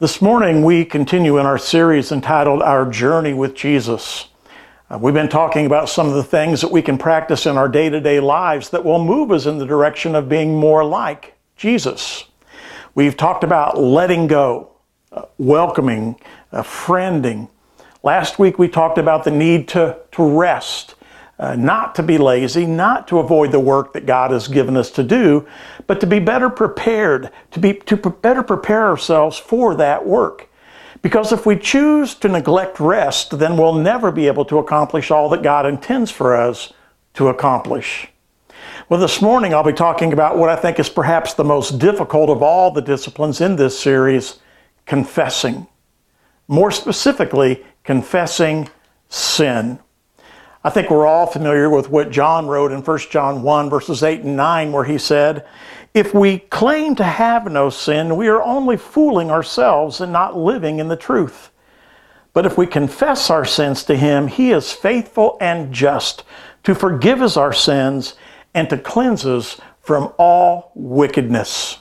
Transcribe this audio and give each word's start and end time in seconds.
This 0.00 0.22
morning, 0.22 0.62
we 0.62 0.84
continue 0.84 1.38
in 1.38 1.44
our 1.46 1.58
series 1.58 2.12
entitled 2.12 2.62
Our 2.62 2.88
Journey 2.88 3.34
with 3.34 3.54
Jesus. 3.56 4.28
Uh, 4.88 4.96
we've 4.96 5.12
been 5.12 5.28
talking 5.28 5.66
about 5.66 5.88
some 5.88 6.06
of 6.06 6.14
the 6.14 6.22
things 6.22 6.60
that 6.60 6.70
we 6.70 6.82
can 6.82 6.98
practice 6.98 7.46
in 7.46 7.58
our 7.58 7.68
day 7.68 7.90
to 7.90 8.00
day 8.00 8.20
lives 8.20 8.70
that 8.70 8.84
will 8.84 9.04
move 9.04 9.32
us 9.32 9.44
in 9.46 9.58
the 9.58 9.66
direction 9.66 10.14
of 10.14 10.28
being 10.28 10.54
more 10.54 10.84
like 10.84 11.34
Jesus. 11.56 12.26
We've 12.94 13.16
talked 13.16 13.42
about 13.42 13.76
letting 13.76 14.28
go, 14.28 14.70
uh, 15.10 15.22
welcoming, 15.36 16.14
uh, 16.52 16.62
friending. 16.62 17.48
Last 18.04 18.38
week, 18.38 18.56
we 18.56 18.68
talked 18.68 18.98
about 18.98 19.24
the 19.24 19.32
need 19.32 19.66
to, 19.70 19.98
to 20.12 20.24
rest 20.38 20.94
uh, 21.40 21.54
not 21.54 21.94
to 21.94 22.02
be 22.02 22.18
lazy, 22.18 22.66
not 22.66 23.06
to 23.08 23.18
avoid 23.18 23.52
the 23.52 23.60
work 23.60 23.92
that 23.92 24.06
God 24.06 24.30
has 24.32 24.48
given 24.48 24.76
us 24.76 24.90
to 24.92 25.02
do, 25.04 25.46
but 25.86 26.00
to 26.00 26.06
be 26.06 26.18
better 26.18 26.50
prepared, 26.50 27.30
to 27.52 27.60
be 27.60 27.74
to 27.74 27.96
pre- 27.96 28.10
better 28.10 28.42
prepare 28.42 28.86
ourselves 28.86 29.38
for 29.38 29.74
that 29.76 30.04
work. 30.06 30.48
Because 31.00 31.30
if 31.32 31.46
we 31.46 31.56
choose 31.56 32.14
to 32.16 32.28
neglect 32.28 32.80
rest, 32.80 33.38
then 33.38 33.56
we'll 33.56 33.74
never 33.74 34.10
be 34.10 34.26
able 34.26 34.44
to 34.46 34.58
accomplish 34.58 35.12
all 35.12 35.28
that 35.28 35.42
God 35.44 35.64
intends 35.64 36.10
for 36.10 36.34
us 36.36 36.72
to 37.14 37.28
accomplish. 37.28 38.08
Well, 38.88 38.98
this 38.98 39.22
morning 39.22 39.54
I'll 39.54 39.62
be 39.62 39.72
talking 39.72 40.12
about 40.12 40.36
what 40.38 40.48
I 40.48 40.56
think 40.56 40.80
is 40.80 40.88
perhaps 40.88 41.34
the 41.34 41.44
most 41.44 41.78
difficult 41.78 42.30
of 42.30 42.42
all 42.42 42.72
the 42.72 42.82
disciplines 42.82 43.40
in 43.40 43.54
this 43.54 43.78
series 43.78 44.40
confessing. 44.86 45.68
More 46.48 46.72
specifically, 46.72 47.64
confessing 47.84 48.68
sin. 49.08 49.78
I 50.64 50.70
think 50.70 50.90
we're 50.90 51.06
all 51.06 51.26
familiar 51.28 51.70
with 51.70 51.88
what 51.88 52.10
John 52.10 52.48
wrote 52.48 52.72
in 52.72 52.82
1 52.82 52.98
John 53.10 53.42
1, 53.44 53.70
verses 53.70 54.02
8 54.02 54.22
and 54.22 54.36
9, 54.36 54.72
where 54.72 54.82
he 54.84 54.98
said, 54.98 55.46
If 55.94 56.12
we 56.12 56.38
claim 56.38 56.96
to 56.96 57.04
have 57.04 57.50
no 57.50 57.70
sin, 57.70 58.16
we 58.16 58.26
are 58.26 58.42
only 58.42 58.76
fooling 58.76 59.30
ourselves 59.30 60.00
and 60.00 60.12
not 60.12 60.36
living 60.36 60.80
in 60.80 60.88
the 60.88 60.96
truth. 60.96 61.52
But 62.32 62.44
if 62.44 62.58
we 62.58 62.66
confess 62.66 63.30
our 63.30 63.44
sins 63.44 63.84
to 63.84 63.96
him, 63.96 64.26
he 64.26 64.50
is 64.50 64.72
faithful 64.72 65.38
and 65.40 65.72
just 65.72 66.24
to 66.64 66.74
forgive 66.74 67.22
us 67.22 67.36
our 67.36 67.52
sins 67.52 68.14
and 68.52 68.68
to 68.68 68.78
cleanse 68.78 69.24
us 69.24 69.60
from 69.80 70.12
all 70.18 70.72
wickedness. 70.74 71.78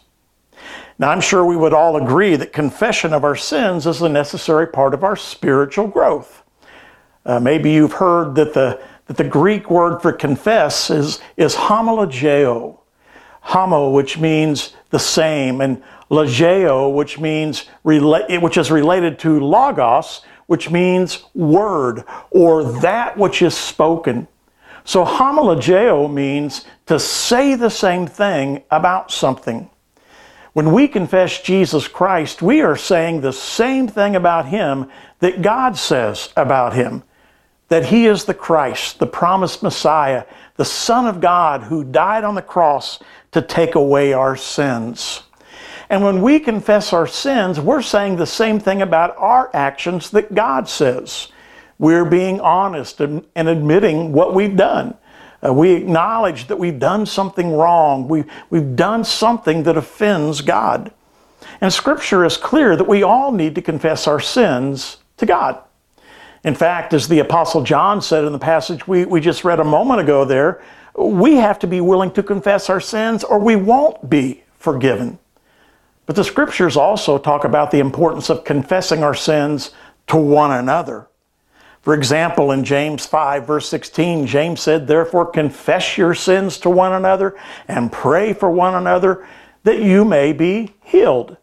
Now, 1.00 1.10
I'm 1.10 1.22
sure 1.22 1.44
we 1.44 1.56
would 1.58 1.74
all 1.74 1.98
agree 1.98 2.36
that 2.36 2.54
confession 2.54 3.12
of 3.12 3.24
our 3.24 3.36
sins 3.36 3.88
is 3.88 4.02
a 4.04 4.10
necessary 4.10 4.68
part 4.68 4.94
of 4.94 5.04
our 5.04 5.16
spiritual 5.16 5.88
growth. 5.88 6.44
Uh, 7.28 7.42
maybe 7.42 7.70
you've 7.72 7.92
heard 7.92 8.36
that 8.36 8.54
the, 8.54 8.80
that 9.08 9.18
the 9.18 9.24
Greek 9.26 9.70
word 9.70 10.02
for 10.02 10.14
confess 10.14 10.90
is, 10.90 11.20
is 11.36 11.54
homologeo, 11.56 12.80
homo, 13.42 13.90
which 13.90 14.18
means 14.18 14.74
the 14.92 14.98
same, 15.00 15.60
and 15.60 15.84
logeo, 16.10 16.92
which 16.94 17.20
means 17.20 17.66
rela- 17.84 18.42
which 18.42 18.56
is 18.56 18.72
related 18.72 19.20
to 19.20 19.42
logos, 19.42 20.22
which 20.46 20.72
means 20.72 21.26
word 21.36 22.06
or 22.32 22.64
that 22.64 23.18
which 23.18 23.42
is 23.42 23.54
spoken. 23.56 24.26
So 24.86 25.04
homologeo 25.04 26.12
means 26.12 26.64
to 26.86 26.98
say 26.98 27.56
the 27.56 27.70
same 27.70 28.08
thing 28.08 28.64
about 28.72 29.12
something. 29.12 29.70
When 30.54 30.72
we 30.72 30.88
confess 30.88 31.42
Jesus 31.42 31.90
Christ, 31.90 32.42
we 32.42 32.62
are 32.62 32.78
saying 32.78 33.20
the 33.20 33.34
same 33.34 33.90
thing 33.90 34.16
about 34.16 34.46
him 34.46 34.90
that 35.20 35.42
God 35.42 35.76
says 35.78 36.30
about 36.38 36.74
him 36.74 37.04
that 37.70 37.86
he 37.86 38.06
is 38.08 38.24
the 38.26 38.34
Christ, 38.34 39.00
the 39.00 39.08
promised 39.08 39.62
Messiah, 39.62 40.24
the 40.56 40.66
Son 40.66 41.06
of 41.06 41.20
God 41.20 41.64
who 41.64 41.84
died 41.84 42.24
on 42.24 42.36
the 42.36 42.42
cross 42.42 43.00
to 43.32 43.42
take 43.42 43.76
away 43.76 44.14
our 44.14 44.36
sins. 44.36 45.24
And 45.90 46.04
when 46.04 46.22
we 46.22 46.40
confess 46.40 46.92
our 46.94 47.08
sins, 47.08 47.60
we're 47.60 47.82
saying 47.82 48.16
the 48.16 48.26
same 48.26 48.60
thing 48.60 48.82
about 48.82 49.16
our 49.18 49.50
actions 49.54 50.10
that 50.12 50.34
God 50.34 50.68
says. 50.68 51.30
We're 51.80 52.06
being 52.06 52.42
honest 52.42 53.00
and, 53.02 53.26
admitting 53.36 54.12
what 54.12 54.34
we've 54.34 54.56
done. 54.56 54.96
Uh, 55.46 55.54
we 55.54 55.74
acknowledge 55.74 56.48
that 56.48 56.58
we've 56.58 56.80
done 56.80 57.06
something 57.06 57.54
wrong. 57.54 58.08
We, 58.08 58.24
we've 58.50 58.76
done 58.76 59.04
something 59.04 59.64
that 59.64 59.78
offends 59.78 60.42
God. 60.42 60.92
And 61.62 61.72
Scripture 61.72 62.26
is 62.26 62.38
clear 62.38 62.76
that 62.76 62.88
we 62.88 63.04
all 63.04 63.32
need 63.32 63.56
to 63.56 63.62
confess 63.62 64.08
our 64.08 64.20
sins 64.20 64.98
to 65.18 65.26
God. 65.26 65.60
In 66.48 66.56
fact, 66.56 66.94
as 66.94 67.10
the 67.10 67.20
Apostle 67.20 67.62
John 67.62 68.02
said 68.02 68.24
in 68.24 68.32
the 68.32 68.40
passage 68.40 68.88
we, 68.88 69.04
we 69.04 69.20
just 69.20 69.44
read 69.44 69.60
a 69.60 69.66
moment 69.66 70.00
ago 70.00 70.24
there, 70.24 70.62
we 70.98 71.36
have 71.36 71.60
to 71.60 71.68
be 71.68 71.82
willing 71.82 72.10
to 72.12 72.24
confess 72.24 72.70
our 72.70 72.80
sins 72.80 73.26
or 73.26 73.38
we 73.38 73.58
won't 73.58 74.10
be 74.10 74.44
forgiven. 74.58 75.20
But 76.06 76.16
the 76.16 76.24
scriptures 76.24 76.78
also 76.78 77.18
talk 77.18 77.44
about 77.44 77.72
the 77.72 77.80
importance 77.82 78.30
of 78.30 78.46
confessing 78.46 79.04
our 79.04 79.14
sins 79.14 79.72
to 80.08 80.16
one 80.16 80.54
another. 80.54 81.10
For 81.82 81.94
example, 81.94 82.54
in 82.54 82.64
James 82.64 83.06
5, 83.06 83.46
verse 83.46 83.68
16, 83.68 84.26
James 84.26 84.62
said, 84.62 84.88
Therefore, 84.88 85.26
confess 85.26 85.98
your 85.98 86.14
sins 86.16 86.60
to 86.60 86.70
one 86.70 86.94
another 86.94 87.36
and 87.68 87.92
pray 87.92 88.32
for 88.32 88.50
one 88.50 88.74
another 88.74 89.28
that 89.66 89.80
you 89.80 90.06
may 90.06 90.32
be 90.32 90.76
healed. 90.82 91.36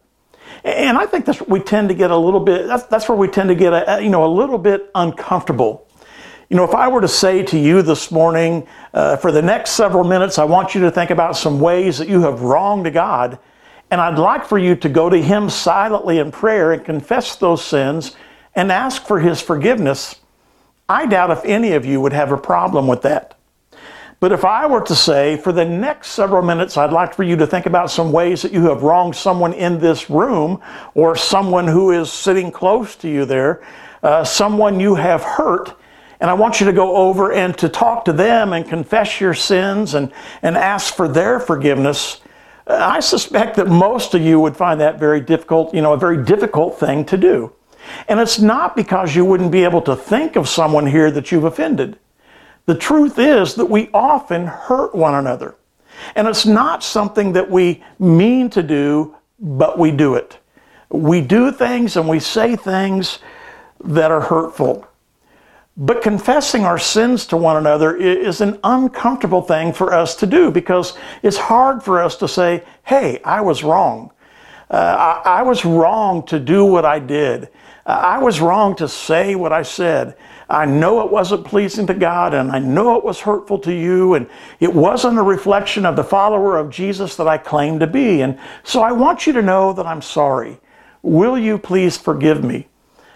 And 0.65 0.97
I 0.97 1.05
think 1.05 1.25
that's 1.25 1.39
we 1.43 1.59
tend 1.59 1.89
to 1.89 1.93
get 1.95 2.09
a 2.09 2.17
little 2.17 2.39
bit, 2.39 2.65
that's, 2.67 2.83
that's 2.83 3.07
where 3.07 3.17
we 3.17 3.27
tend 3.27 3.49
to 3.49 3.55
get, 3.55 3.71
a, 3.71 3.99
you 4.01 4.09
know, 4.09 4.25
a 4.25 4.31
little 4.33 4.57
bit 4.57 4.89
uncomfortable. 4.95 5.87
You 6.49 6.57
know, 6.57 6.63
if 6.63 6.73
I 6.73 6.87
were 6.87 7.01
to 7.01 7.07
say 7.07 7.43
to 7.43 7.57
you 7.59 7.83
this 7.83 8.09
morning, 8.09 8.67
uh, 8.91 9.17
for 9.17 9.31
the 9.31 9.43
next 9.43 9.71
several 9.71 10.03
minutes, 10.03 10.39
I 10.39 10.43
want 10.45 10.73
you 10.73 10.81
to 10.81 10.89
think 10.89 11.11
about 11.11 11.37
some 11.37 11.59
ways 11.59 11.99
that 11.99 12.09
you 12.09 12.21
have 12.21 12.41
wronged 12.41 12.91
God, 12.93 13.37
and 13.91 14.01
I'd 14.01 14.17
like 14.17 14.43
for 14.43 14.57
you 14.57 14.75
to 14.77 14.89
go 14.89 15.07
to 15.07 15.21
Him 15.21 15.51
silently 15.51 16.17
in 16.17 16.31
prayer 16.31 16.71
and 16.73 16.83
confess 16.83 17.35
those 17.35 17.63
sins 17.63 18.15
and 18.55 18.71
ask 18.71 19.05
for 19.05 19.19
His 19.19 19.39
forgiveness, 19.41 20.15
I 20.89 21.05
doubt 21.05 21.29
if 21.29 21.45
any 21.45 21.73
of 21.73 21.85
you 21.85 22.01
would 22.01 22.13
have 22.13 22.31
a 22.31 22.37
problem 22.37 22.87
with 22.87 23.03
that. 23.03 23.34
But 24.19 24.31
if 24.31 24.45
I 24.45 24.65
were 24.65 24.81
to 24.81 24.95
say, 24.95 25.35
for 25.37 25.51
the 25.51 25.65
next 25.65 26.11
several 26.11 26.41
minutes, 26.41 26.77
I'd 26.77 26.93
like 26.93 27.13
for 27.13 27.23
you 27.23 27.35
to 27.35 27.45
think 27.47 27.65
about 27.65 27.91
some 27.91 28.11
ways 28.11 28.41
that 28.43 28.53
you 28.53 28.65
have 28.65 28.81
wronged 28.81 29.15
someone 29.15 29.53
in 29.53 29.79
this 29.79 30.09
room 30.09 30.61
or 30.93 31.15
someone 31.15 31.67
who 31.67 31.91
is 31.91 32.11
sitting 32.11 32.51
close 32.51 32.95
to 32.97 33.09
you 33.09 33.25
there, 33.25 33.61
uh, 34.03 34.23
someone 34.23 34.79
you 34.79 34.95
have 34.95 35.21
hurt, 35.23 35.73
and 36.21 36.29
I 36.29 36.33
want 36.33 36.61
you 36.61 36.65
to 36.65 36.71
go 36.71 36.95
over 36.95 37.33
and 37.33 37.57
to 37.57 37.67
talk 37.67 38.05
to 38.05 38.13
them 38.13 38.53
and 38.53 38.65
confess 38.65 39.19
your 39.19 39.33
sins 39.33 39.93
and, 39.95 40.11
and 40.41 40.55
ask 40.55 40.93
for 40.95 41.09
their 41.09 41.41
forgiveness. 41.41 42.21
Uh, 42.65 42.77
I 42.79 43.01
suspect 43.01 43.57
that 43.57 43.67
most 43.67 44.13
of 44.13 44.21
you 44.21 44.39
would 44.39 44.55
find 44.55 44.79
that 44.79 44.97
very 44.97 45.19
difficult, 45.19 45.73
you 45.73 45.81
know, 45.81 45.91
a 45.91 45.97
very 45.97 46.23
difficult 46.23 46.79
thing 46.79 47.03
to 47.05 47.17
do. 47.17 47.51
And 48.07 48.21
it's 48.21 48.39
not 48.39 48.77
because 48.77 49.13
you 49.13 49.25
wouldn't 49.25 49.51
be 49.51 49.65
able 49.65 49.81
to 49.81 49.95
think 49.95 50.37
of 50.37 50.47
someone 50.47 50.87
here 50.87 51.11
that 51.11 51.33
you've 51.33 51.43
offended. 51.43 51.99
The 52.65 52.75
truth 52.75 53.19
is 53.19 53.55
that 53.55 53.65
we 53.67 53.89
often 53.93 54.47
hurt 54.47 54.95
one 54.95 55.13
another. 55.15 55.55
And 56.15 56.27
it's 56.27 56.45
not 56.45 56.83
something 56.83 57.33
that 57.33 57.49
we 57.49 57.83
mean 57.99 58.49
to 58.51 58.63
do, 58.63 59.15
but 59.39 59.77
we 59.77 59.91
do 59.91 60.15
it. 60.15 60.39
We 60.89 61.21
do 61.21 61.51
things 61.51 61.95
and 61.95 62.07
we 62.07 62.19
say 62.19 62.55
things 62.55 63.19
that 63.83 64.11
are 64.11 64.21
hurtful. 64.21 64.87
But 65.77 66.01
confessing 66.01 66.63
our 66.65 66.79
sins 66.79 67.25
to 67.27 67.37
one 67.37 67.57
another 67.57 67.95
is 67.95 68.41
an 68.41 68.59
uncomfortable 68.63 69.41
thing 69.41 69.71
for 69.73 69.93
us 69.93 70.15
to 70.17 70.25
do 70.25 70.49
because 70.49 70.93
it's 71.21 71.37
hard 71.37 71.83
for 71.83 72.01
us 72.01 72.15
to 72.17 72.27
say, 72.27 72.63
hey, 72.83 73.19
I 73.25 73.41
was 73.41 73.63
wrong. 73.63 74.11
Uh, 74.71 75.19
I, 75.23 75.39
I 75.39 75.41
was 75.43 75.65
wrong 75.65 76.23
to 76.27 76.39
do 76.39 76.65
what 76.65 76.85
I 76.85 76.97
did. 76.99 77.49
I 77.87 78.17
was 78.17 78.41
wrong 78.41 78.75
to 78.77 78.87
say 78.87 79.35
what 79.35 79.53
I 79.53 79.61
said. 79.61 80.15
I 80.49 80.65
know 80.65 81.01
it 81.05 81.11
wasn't 81.11 81.45
pleasing 81.45 81.85
to 81.87 81.93
God, 81.93 82.33
and 82.33 82.51
I 82.51 82.57
know 82.57 82.95
it 82.97 83.03
was 83.03 83.19
hurtful 83.19 83.59
to 83.59 83.71
you, 83.73 84.15
and 84.15 84.27
it 84.59 84.73
wasn't 84.73 85.19
a 85.19 85.23
reflection 85.23 85.85
of 85.85 85.95
the 85.95 86.03
follower 86.03 86.57
of 86.57 86.71
Jesus 86.71 87.15
that 87.17 87.27
I 87.27 87.37
claim 87.37 87.77
to 87.79 87.87
be. 87.87 88.21
And 88.21 88.39
so 88.63 88.81
I 88.81 88.91
want 88.91 89.27
you 89.27 89.33
to 89.33 89.41
know 89.41 89.71
that 89.73 89.85
I'm 89.85 90.01
sorry. 90.01 90.59
Will 91.03 91.37
you 91.37 91.59
please 91.59 91.95
forgive 91.95 92.43
me? 92.43 92.67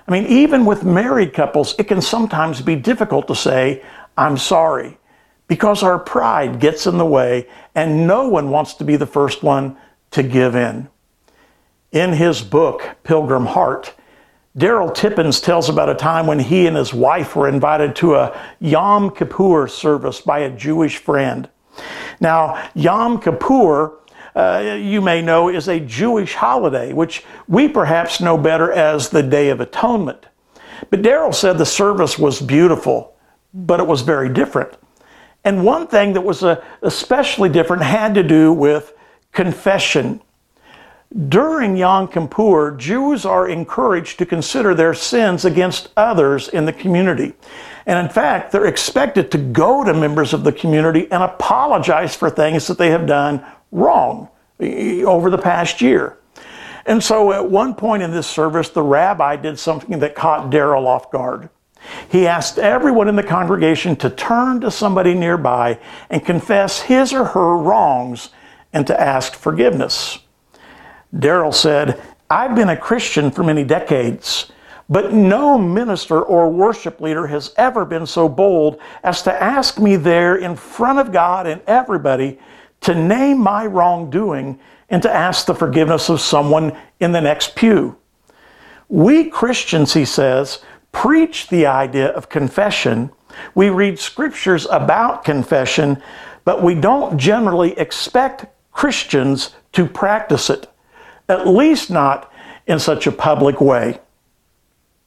I 0.08 0.12
mean, 0.12 0.28
even 0.28 0.66
with 0.66 0.84
married 0.84 1.34
couples, 1.34 1.74
it 1.80 1.86
can 1.86 2.02
sometimes 2.02 2.62
be 2.62 2.76
difficult 2.76 3.28
to 3.28 3.36
say, 3.36 3.84
I'm 4.18 4.38
sorry, 4.38 5.00
because 5.48 5.82
our 5.82 5.98
pride 5.98 6.60
gets 6.60 6.86
in 6.86 7.00
the 7.00 7.06
way, 7.06 7.48
and 7.74 8.06
no 8.06 8.28
one 8.28 8.50
wants 8.52 8.76
to 8.76 8.84
be 8.84 8.98
the 8.98 9.08
first 9.08 9.42
one 9.42 9.78
to 10.12 10.22
give 10.22 10.56
in. 10.56 10.90
In 11.92 12.14
his 12.14 12.44
book, 12.44 12.88
Pilgrim 13.04 13.48
Heart, 13.48 13.96
Darryl 14.58 14.92
Tippens 14.94 15.40
tells 15.44 15.70
about 15.70 15.90
a 15.90 15.96
time 15.96 16.26
when 16.26 16.40
he 16.40 16.66
and 16.66 16.76
his 16.76 16.92
wife 16.94 17.36
were 17.36 17.48
invited 17.48 17.96
to 17.98 18.16
a 18.16 18.38
Yom 18.60 19.12
Kippur 19.16 19.68
service 19.68 20.22
by 20.22 20.40
a 20.40 20.50
Jewish 20.50 20.98
friend. 20.98 21.48
Now, 22.20 22.68
Yom 22.74 23.22
Kippur, 23.22 23.94
uh, 24.36 24.76
you 24.80 25.02
may 25.02 25.22
know, 25.22 25.50
is 25.50 25.68
a 25.68 25.80
Jewish 25.80 26.34
holiday, 26.34 26.94
which 26.94 27.24
we 27.48 27.68
perhaps 27.68 28.20
know 28.22 28.38
better 28.40 28.72
as 28.72 29.10
the 29.10 29.22
Day 29.22 29.50
of 29.50 29.62
Atonement. 29.62 30.26
But 30.90 31.04
Darryl 31.04 31.36
said 31.36 31.58
the 31.60 31.66
service 31.66 32.18
was 32.18 32.42
beautiful, 32.42 33.14
but 33.54 33.80
it 33.80 33.86
was 33.86 34.02
very 34.02 34.30
different. 34.30 34.72
And 35.44 35.64
one 35.64 35.86
thing 35.86 36.14
that 36.14 36.22
was 36.22 36.44
uh, 36.44 36.64
especially 36.82 37.50
different 37.50 37.84
had 37.84 38.16
to 38.16 38.24
do 38.24 38.52
with 38.52 38.94
confession. 39.32 40.22
During 41.30 41.76
Yom 41.76 42.08
Kippur, 42.10 42.76
Jews 42.78 43.26
are 43.26 43.50
encouraged 43.50 44.20
to 44.20 44.28
consider 44.28 44.76
their 44.76 44.94
sins 44.94 45.44
against 45.44 45.90
others 45.98 46.48
in 46.50 46.66
the 46.66 46.74
community. 46.74 47.34
And 47.88 47.98
in 47.98 48.10
fact, 48.14 48.52
they're 48.52 48.68
expected 48.68 49.32
to 49.32 49.40
go 49.40 49.84
to 49.84 49.92
members 49.96 50.34
of 50.34 50.44
the 50.44 50.52
community 50.52 51.12
and 51.12 51.24
apologize 51.24 52.16
for 52.16 52.30
things 52.30 52.68
that 52.68 52.78
they 52.78 52.92
have 52.92 53.08
done 53.08 53.44
wrong 53.72 54.28
over 54.62 55.32
the 55.32 55.40
past 55.40 55.82
year. 55.82 56.20
And 56.86 57.04
so 57.04 57.34
at 57.34 57.50
one 57.50 57.74
point 57.74 58.04
in 58.04 58.12
this 58.12 58.28
service, 58.28 58.70
the 58.70 58.84
rabbi 58.84 59.36
did 59.36 59.58
something 59.58 59.98
that 60.00 60.14
caught 60.14 60.52
Darryl 60.52 60.86
off 60.86 61.10
guard. 61.10 61.50
He 62.08 62.28
asked 62.28 62.60
everyone 62.60 63.08
in 63.08 63.16
the 63.16 63.24
congregation 63.24 63.96
to 63.98 64.12
turn 64.12 64.62
to 64.62 64.70
somebody 64.70 65.16
nearby 65.16 65.80
and 66.12 66.24
confess 66.24 66.82
his 66.82 67.14
or 67.14 67.24
her 67.26 67.58
wrongs 67.58 68.30
and 68.72 68.86
to 68.86 69.00
ask 69.02 69.34
forgiveness. 69.34 70.20
Darryl 71.16 71.54
said, 71.54 72.02
I've 72.30 72.56
been 72.56 72.70
a 72.70 72.78
Christian 72.78 73.32
for 73.32 73.42
many 73.42 73.64
decades, 73.64 74.52
but 74.90 75.12
no 75.12 75.58
minister 75.58 76.22
or 76.22 76.50
worship 76.52 77.02
leader 77.02 77.26
has 77.28 77.54
ever 77.58 77.84
been 77.86 78.06
so 78.06 78.30
bold 78.30 78.80
as 79.04 79.24
to 79.24 79.42
ask 79.44 79.80
me 79.80 79.96
there 79.96 80.36
in 80.36 80.56
front 80.56 81.00
of 81.00 81.12
God 81.12 81.48
and 81.48 81.62
everybody 81.66 82.38
to 82.82 82.94
name 82.96 83.40
my 83.40 83.66
wrongdoing 83.66 84.60
and 84.90 85.02
to 85.02 85.14
ask 85.14 85.46
the 85.46 85.56
forgiveness 85.56 86.10
of 86.10 86.22
someone 86.22 86.78
in 87.00 87.12
the 87.12 87.22
next 87.22 87.56
pew. 87.56 87.98
We 88.88 89.26
Christians, 89.30 89.94
he 89.94 90.06
says, 90.06 90.60
preach 90.92 91.48
the 91.48 91.66
idea 91.66 92.10
of 92.10 92.30
confession. 92.30 93.12
We 93.56 93.70
read 93.70 94.00
scriptures 94.00 94.68
about 94.72 95.24
confession, 95.24 96.02
but 96.46 96.64
we 96.64 96.76
don't 96.76 97.18
generally 97.18 97.78
expect 97.78 98.46
Christians 98.74 99.52
to 99.74 99.86
practice 99.86 100.50
it 100.50 100.69
at 101.30 101.48
least 101.48 101.90
not 101.92 102.32
in 102.68 102.80
such 102.80 103.08
a 103.08 103.12
public 103.12 103.62
way. 103.62 104.00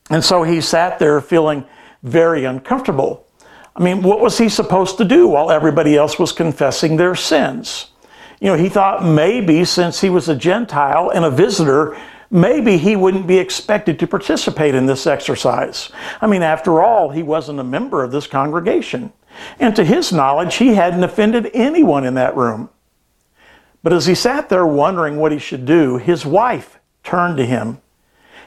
And 0.09 0.25
so 0.25 0.45
he 0.45 0.61
sat 0.61 0.99
there 0.99 1.21
feeling 1.21 1.65
very 2.03 2.45
uncomfortable. 2.45 3.27
I 3.75 3.83
mean, 3.83 4.03
what 4.03 4.21
was 4.21 4.39
he 4.39 4.49
supposed 4.49 4.99
to 4.99 5.05
do 5.05 5.29
while 5.29 5.51
everybody 5.51 5.97
else 5.97 6.19
was 6.19 6.33
confessing 6.33 6.97
their 6.97 7.15
sins? 7.15 7.91
You 8.41 8.49
know, 8.49 8.57
he 8.57 8.69
thought 8.69 9.05
maybe 9.05 9.65
since 9.65 10.01
he 10.01 10.11
was 10.11 10.29
a 10.29 10.37
Gentile 10.37 11.11
and 11.11 11.25
a 11.25 11.31
visitor, 11.31 11.97
maybe 12.31 12.77
he 12.77 12.97
wouldn't 12.97 13.27
be 13.27 13.39
expected 13.39 13.99
to 14.01 14.07
participate 14.07 14.75
in 14.75 14.87
this 14.87 15.07
exercise. 15.07 15.91
I 16.21 16.27
mean, 16.27 16.43
after 16.43 16.83
all, 16.83 17.11
he 17.11 17.23
wasn't 17.23 17.61
a 17.61 17.65
member 17.65 18.03
of 18.03 18.11
this 18.11 18.27
congregation. 18.27 19.13
And 19.59 19.75
to 19.77 19.85
his 19.85 20.13
knowledge, 20.13 20.57
he 20.57 20.75
hadn't 20.75 21.05
offended 21.05 21.51
anyone 21.55 22.05
in 22.05 22.15
that 22.15 22.37
room. 22.37 22.69
But 23.83 23.93
as 23.93 24.07
he 24.07 24.15
sat 24.15 24.49
there 24.49 24.67
wondering 24.67 25.17
what 25.17 25.33
he 25.33 25.39
should 25.39 25.65
do, 25.65 25.97
his 25.97 26.25
wife 26.25 26.79
turned 27.03 27.37
to 27.39 27.45
him, 27.47 27.79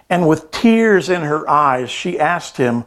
and 0.09 0.27
with 0.27 0.49
tears 0.51 1.09
in 1.09 1.23
her 1.23 1.49
eyes, 1.49 1.89
she 1.89 2.17
asked 2.19 2.57
him, 2.57 2.85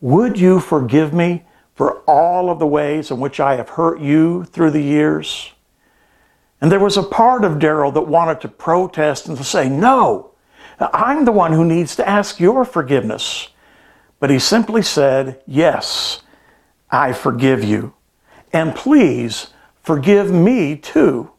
Would 0.00 0.38
you 0.38 0.60
forgive 0.60 1.14
me 1.14 1.44
for 1.74 1.98
all 2.00 2.50
of 2.50 2.58
the 2.58 2.66
ways 2.66 3.10
in 3.10 3.18
which 3.18 3.40
I 3.40 3.56
have 3.56 3.70
hurt 3.70 4.00
you 4.00 4.44
through 4.44 4.72
the 4.72 4.82
years? 4.82 5.52
And 6.60 6.70
there 6.70 6.80
was 6.80 6.98
a 6.98 7.02
part 7.02 7.44
of 7.44 7.58
Darryl 7.58 7.94
that 7.94 8.02
wanted 8.06 8.42
to 8.42 8.48
protest 8.48 9.26
and 9.28 9.38
to 9.38 9.44
say, 9.44 9.68
No, 9.68 10.32
I'm 10.78 11.24
the 11.24 11.32
one 11.32 11.52
who 11.52 11.64
needs 11.64 11.96
to 11.96 12.06
ask 12.08 12.38
your 12.38 12.66
forgiveness. 12.66 13.48
But 14.18 14.28
he 14.28 14.38
simply 14.38 14.82
said, 14.82 15.40
Yes, 15.46 16.20
I 16.90 17.14
forgive 17.14 17.64
you. 17.64 17.94
And 18.52 18.74
please 18.74 19.46
forgive 19.82 20.30
me 20.30 20.76
too. 20.76 21.30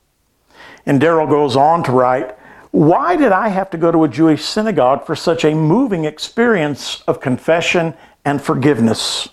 And 0.85 1.01
Darryl 1.01 1.29
goes 1.29 1.55
on 1.55 1.83
to 1.83 1.91
write, 1.91 2.35
Why 2.71 3.15
did 3.15 3.31
I 3.31 3.49
have 3.49 3.69
to 3.71 3.77
go 3.77 3.91
to 3.91 4.03
a 4.03 4.07
Jewish 4.07 4.43
synagogue 4.43 5.05
for 5.05 5.15
such 5.15 5.45
a 5.45 5.53
moving 5.53 6.05
experience 6.05 7.01
of 7.07 7.19
confession 7.21 7.93
and 8.25 8.41
forgiveness? 8.41 9.29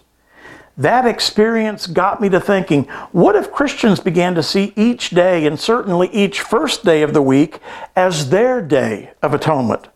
That 0.76 1.06
experience 1.06 1.88
got 1.88 2.20
me 2.20 2.28
to 2.28 2.38
thinking, 2.38 2.84
what 3.10 3.34
if 3.34 3.50
Christians 3.50 3.98
began 3.98 4.36
to 4.36 4.44
see 4.44 4.72
each 4.76 5.10
day, 5.10 5.44
and 5.44 5.58
certainly 5.58 6.06
each 6.12 6.40
first 6.40 6.84
day 6.84 7.02
of 7.02 7.12
the 7.12 7.20
week, 7.22 7.58
as 7.96 8.30
their 8.30 8.62
day 8.62 9.10
of 9.20 9.34
atonement? 9.34 9.88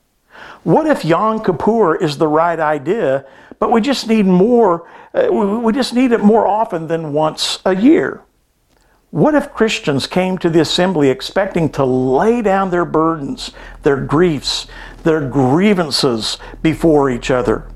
What 0.65 0.89
if 0.89 1.05
Yom 1.05 1.45
Kippur 1.45 1.95
is 1.95 2.19
the 2.19 2.27
right 2.27 2.59
idea, 2.59 3.25
but 3.61 3.71
we 3.71 3.81
just 3.81 4.09
need 4.09 4.27
more, 4.27 4.89
uh, 5.15 5.31
we 5.33 5.73
just 5.73 5.95
need 5.95 6.11
it 6.11 6.21
more 6.25 6.49
often 6.49 6.89
than 6.89 7.13
once 7.13 7.61
a 7.65 7.77
year? 7.77 8.21
What 9.13 9.35
if 9.35 9.53
Christians 9.53 10.07
came 10.07 10.39
to 10.39 10.49
the 10.49 10.61
assembly 10.63 11.11
expecting 11.11 11.69
to 11.73 11.85
lay 11.85 12.41
down 12.41 12.71
their 12.71 12.87
burdens, 12.87 13.51
their 13.83 13.99
griefs, 14.01 14.67
their 15.03 15.21
grievances 15.29 16.39
before 16.63 17.11
each 17.11 17.31
other? 17.31 17.69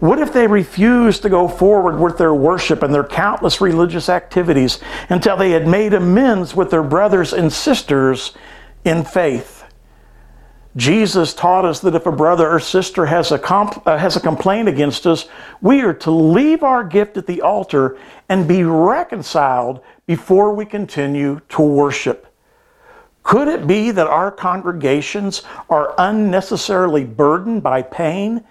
What 0.00 0.18
if 0.18 0.32
they 0.32 0.48
refused 0.48 1.22
to 1.22 1.28
go 1.28 1.46
forward 1.46 2.00
with 2.00 2.18
their 2.18 2.34
worship 2.34 2.82
and 2.82 2.92
their 2.92 3.04
countless 3.04 3.60
religious 3.60 4.08
activities 4.08 4.80
until 5.08 5.36
they 5.36 5.52
had 5.52 5.68
made 5.68 5.94
amends 5.94 6.56
with 6.56 6.72
their 6.72 6.82
brothers 6.82 7.32
and 7.32 7.52
sisters 7.52 8.32
in 8.84 9.04
faith? 9.04 9.62
Jesus 10.74 11.34
taught 11.34 11.64
us 11.66 11.78
that 11.80 11.94
if 11.94 12.04
a 12.06 12.12
brother 12.12 12.50
or 12.50 12.58
sister 12.58 13.06
has 13.06 13.30
a, 13.30 13.38
comp- 13.38 13.86
uh, 13.86 13.96
has 13.96 14.16
a 14.16 14.20
complaint 14.20 14.66
against 14.68 15.06
us, 15.06 15.28
we 15.60 15.82
are 15.82 15.94
to 15.94 16.10
leave 16.10 16.64
our 16.64 16.82
gift 16.82 17.16
at 17.16 17.26
the 17.28 17.42
altar 17.42 17.96
and 18.28 18.48
be 18.48 18.64
reconciled 18.64 19.80
before 20.08 20.54
we 20.54 20.64
continue 20.64 21.38
to 21.50 21.62
worship? 21.62 22.34
Could 23.22 23.46
it 23.46 23.66
be 23.66 23.90
that 23.92 24.06
our 24.06 24.32
congregations 24.32 25.42
are 25.68 25.94
unnecessarily 25.98 27.04
burdened 27.04 27.62
by 27.62 27.82
pain 27.82 28.42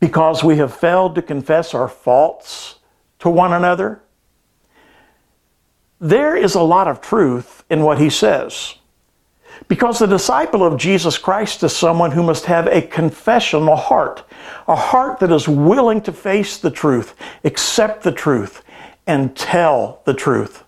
because 0.00 0.42
we 0.42 0.56
have 0.56 0.76
failed 0.76 1.14
to 1.14 1.22
confess 1.22 1.72
our 1.74 1.86
faults 1.86 2.80
to 3.20 3.30
one 3.30 3.52
another? 3.52 4.02
There 6.00 6.36
is 6.36 6.56
a 6.56 6.62
lot 6.62 6.88
of 6.88 7.00
truth 7.00 7.62
in 7.70 7.82
what 7.84 7.98
he 7.98 8.10
says. 8.10 8.74
Because 9.68 10.00
the 10.00 10.06
disciple 10.06 10.64
of 10.64 10.76
Jesus 10.76 11.16
Christ 11.18 11.62
is 11.62 11.74
someone 11.74 12.10
who 12.10 12.22
must 12.24 12.44
have 12.46 12.66
a 12.66 12.82
confessional 12.82 13.76
heart, 13.76 14.24
a 14.66 14.74
heart 14.76 15.20
that 15.20 15.30
is 15.32 15.46
willing 15.48 16.00
to 16.02 16.12
face 16.12 16.58
the 16.58 16.70
truth, 16.70 17.14
accept 17.44 18.02
the 18.02 18.12
truth, 18.12 18.64
and 19.06 19.34
tell 19.36 20.02
the 20.04 20.12
truth 20.12 20.64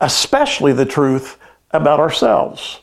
especially 0.00 0.72
the 0.72 0.86
truth 0.86 1.38
about 1.70 2.00
ourselves. 2.00 2.80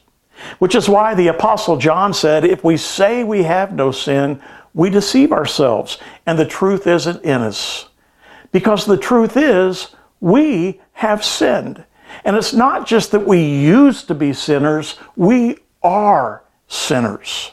Which 0.60 0.76
is 0.76 0.88
why 0.88 1.16
the 1.16 1.28
Apostle 1.28 1.78
John 1.78 2.14
said, 2.14 2.46
If 2.46 2.64
we 2.64 2.78
say 2.78 3.24
we 3.24 3.44
have 3.44 3.74
no 3.74 3.92
sin, 3.92 4.42
we 4.74 4.90
deceive 4.92 5.32
ourselves, 5.32 5.98
and 6.26 6.38
the 6.38 6.46
truth 6.46 6.86
isn't 6.86 7.24
in 7.24 7.42
us. 7.42 7.90
Because 8.52 8.86
the 8.86 8.98
truth 8.98 9.36
is, 9.36 9.96
we 10.20 10.80
have 10.94 11.26
sinned. 11.26 11.84
And 12.24 12.36
it's 12.36 12.54
not 12.54 12.88
just 12.88 13.12
that 13.12 13.28
we 13.28 13.44
used 13.44 14.08
to 14.08 14.16
be 14.16 14.32
sinners, 14.34 14.98
we 15.16 15.58
are 15.82 16.44
sinners. 16.68 17.52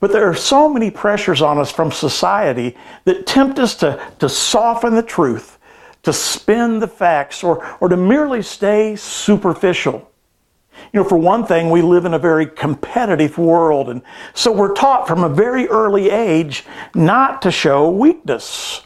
But 0.00 0.12
there 0.12 0.28
are 0.28 0.34
so 0.34 0.68
many 0.68 0.90
pressures 0.90 1.42
on 1.42 1.58
us 1.58 1.70
from 1.72 1.92
society 1.92 2.76
that 3.04 3.26
tempt 3.26 3.58
us 3.58 3.74
to, 3.76 4.02
to 4.18 4.28
soften 4.28 4.94
the 4.94 5.02
truth 5.02 5.58
to 6.02 6.12
spin 6.12 6.78
the 6.78 6.88
facts 6.88 7.42
or, 7.44 7.66
or 7.80 7.88
to 7.88 7.96
merely 7.96 8.42
stay 8.42 8.96
superficial. 8.96 10.06
You 10.94 11.02
know, 11.02 11.08
for 11.08 11.18
one 11.18 11.44
thing, 11.44 11.68
we 11.68 11.82
live 11.82 12.06
in 12.06 12.14
a 12.14 12.18
very 12.18 12.46
competitive 12.46 13.36
world, 13.36 13.90
and 13.90 14.02
so 14.32 14.50
we're 14.50 14.72
taught 14.74 15.06
from 15.06 15.22
a 15.22 15.28
very 15.28 15.68
early 15.68 16.10
age 16.10 16.64
not 16.94 17.42
to 17.42 17.50
show 17.50 17.90
weakness. 17.90 18.82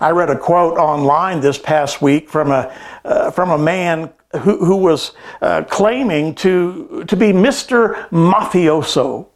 I 0.00 0.10
read 0.10 0.30
a 0.30 0.38
quote 0.38 0.78
online 0.78 1.40
this 1.40 1.58
past 1.58 2.00
week 2.00 2.30
from 2.30 2.50
a, 2.50 2.72
uh, 3.04 3.30
from 3.30 3.50
a 3.50 3.58
man 3.58 4.10
who, 4.40 4.64
who 4.64 4.76
was 4.76 5.12
uh, 5.42 5.64
claiming 5.64 6.34
to, 6.36 7.04
to 7.06 7.16
be 7.16 7.26
Mr. 7.28 8.08
Mafioso. 8.08 9.26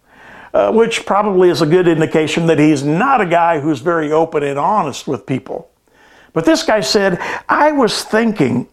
Uh, 0.54 0.72
which 0.72 1.04
probably 1.04 1.50
is 1.50 1.60
a 1.60 1.66
good 1.66 1.86
indication 1.86 2.46
that 2.46 2.58
he's 2.58 2.82
not 2.82 3.20
a 3.20 3.26
guy 3.26 3.60
who's 3.60 3.80
very 3.80 4.10
open 4.10 4.42
and 4.42 4.58
honest 4.58 5.06
with 5.06 5.26
people. 5.26 5.70
But 6.36 6.44
this 6.44 6.62
guy 6.62 6.80
said, 6.80 7.18
I 7.48 7.72
was 7.72 8.04
thinking, 8.04 8.68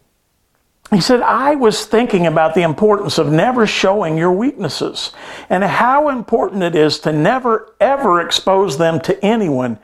he 0.91 0.99
said, 0.99 1.21
I 1.21 1.55
was 1.55 1.85
thinking 1.85 2.27
about 2.27 2.55
the 2.55 2.61
importance 2.61 3.17
of 3.17 3.31
never 3.31 3.65
showing 3.65 4.17
your 4.17 4.33
weaknesses 4.33 5.13
and 5.49 5.63
how 5.63 6.09
important 6.09 6.61
it 6.61 6.75
is 6.75 6.99
to 6.99 7.13
never, 7.13 7.73
ever 7.79 8.19
expose 8.19 8.77
them 8.77 8.99
to 9.03 9.17
anyone, 9.25 9.79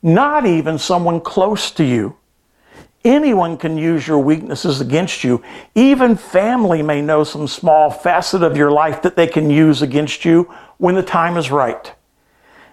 not 0.00 0.46
even 0.46 0.78
someone 0.78 1.20
close 1.20 1.72
to 1.72 1.82
you. 1.84 2.14
Anyone 3.04 3.56
can 3.56 3.76
use 3.76 4.06
your 4.06 4.20
weaknesses 4.20 4.80
against 4.80 5.24
you. 5.24 5.42
Even 5.74 6.14
family 6.14 6.82
may 6.82 7.02
know 7.02 7.24
some 7.24 7.48
small 7.48 7.90
facet 7.90 8.44
of 8.44 8.56
your 8.56 8.70
life 8.70 9.02
that 9.02 9.16
they 9.16 9.26
can 9.26 9.50
use 9.50 9.82
against 9.82 10.24
you 10.24 10.54
when 10.78 10.94
the 10.94 11.02
time 11.02 11.36
is 11.36 11.50
right. 11.50 11.94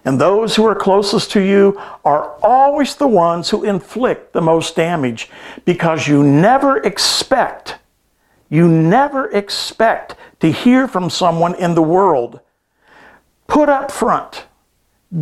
And 0.04 0.20
those 0.20 0.56
who 0.56 0.66
are 0.66 0.74
closest 0.74 1.30
to 1.32 1.40
you 1.40 1.80
are 2.04 2.34
always 2.42 2.96
the 2.96 3.06
ones 3.06 3.50
who 3.50 3.62
inflict 3.64 4.32
the 4.32 4.40
most 4.40 4.74
damage 4.74 5.30
because 5.64 6.08
you 6.08 6.24
never 6.24 6.78
expect, 6.78 7.76
you 8.48 8.66
never 8.68 9.30
expect 9.30 10.16
to 10.40 10.50
hear 10.50 10.88
from 10.88 11.08
someone 11.08 11.54
in 11.54 11.74
the 11.76 11.82
world. 11.82 12.40
Put 13.46 13.68
up 13.68 13.90
front. 13.92 14.46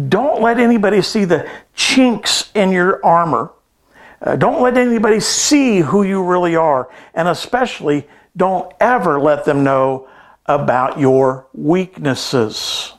Don't 0.08 0.40
let 0.40 0.58
anybody 0.58 1.02
see 1.02 1.24
the 1.26 1.50
chinks 1.76 2.48
in 2.54 2.70
your 2.72 3.04
armor. 3.04 3.52
Uh, 4.22 4.36
don't 4.36 4.62
let 4.62 4.78
anybody 4.78 5.20
see 5.20 5.78
who 5.80 6.04
you 6.04 6.22
really 6.22 6.54
are. 6.56 6.88
And 7.14 7.28
especially, 7.28 8.06
don't 8.36 8.72
ever 8.80 9.20
let 9.20 9.44
them 9.44 9.64
know 9.64 10.08
about 10.46 10.98
your 10.98 11.48
weaknesses. 11.52 12.92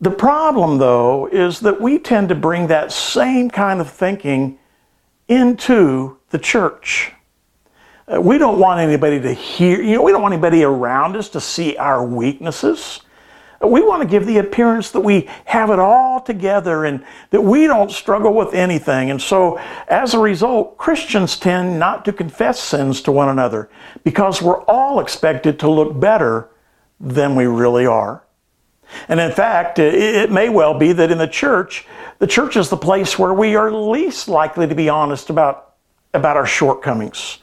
The 0.00 0.10
problem, 0.10 0.78
though, 0.78 1.28
is 1.32 1.58
that 1.60 1.80
we 1.80 1.98
tend 1.98 2.28
to 2.28 2.36
bring 2.36 2.68
that 2.68 2.92
same 2.92 3.50
kind 3.50 3.80
of 3.80 3.90
thinking 3.90 4.58
into 5.26 6.18
the 6.30 6.38
church. 6.38 7.10
Uh, 8.06 8.20
we 8.20 8.38
don't 8.38 8.60
want 8.60 8.78
anybody 8.78 9.20
to 9.20 9.32
hear, 9.32 9.82
you 9.82 9.96
know, 9.96 10.02
we 10.02 10.12
don't 10.12 10.22
want 10.22 10.34
anybody 10.34 10.62
around 10.62 11.16
us 11.16 11.28
to 11.30 11.40
see 11.40 11.76
our 11.78 12.04
weaknesses. 12.04 13.00
Uh, 13.60 13.66
we 13.66 13.82
want 13.82 14.00
to 14.00 14.06
give 14.06 14.24
the 14.24 14.38
appearance 14.38 14.92
that 14.92 15.00
we 15.00 15.28
have 15.46 15.70
it 15.70 15.80
all 15.80 16.20
together 16.20 16.84
and 16.84 17.04
that 17.30 17.40
we 17.40 17.66
don't 17.66 17.90
struggle 17.90 18.32
with 18.32 18.54
anything. 18.54 19.10
And 19.10 19.20
so, 19.20 19.58
as 19.88 20.14
a 20.14 20.20
result, 20.20 20.78
Christians 20.78 21.36
tend 21.36 21.76
not 21.76 22.04
to 22.04 22.12
confess 22.12 22.60
sins 22.60 23.02
to 23.02 23.10
one 23.10 23.28
another 23.30 23.68
because 24.04 24.40
we're 24.40 24.62
all 24.62 25.00
expected 25.00 25.58
to 25.58 25.68
look 25.68 25.98
better 25.98 26.50
than 27.00 27.34
we 27.34 27.46
really 27.46 27.84
are. 27.84 28.22
And 29.08 29.20
in 29.20 29.30
fact, 29.32 29.78
uh, 29.78 29.82
it 29.82 30.30
may 30.30 30.48
well 30.48 30.74
be 30.78 30.92
that 30.92 31.10
in 31.10 31.18
the 31.18 31.28
church, 31.28 31.86
the 32.18 32.26
church 32.26 32.56
is 32.56 32.68
the 32.68 32.76
place 32.76 33.18
where 33.18 33.34
we 33.34 33.56
are 33.56 33.70
least 33.70 34.28
likely 34.28 34.66
to 34.66 34.74
be 34.74 34.88
honest 34.88 35.30
about, 35.30 35.74
about 36.14 36.36
our 36.36 36.46
shortcomings. 36.46 37.38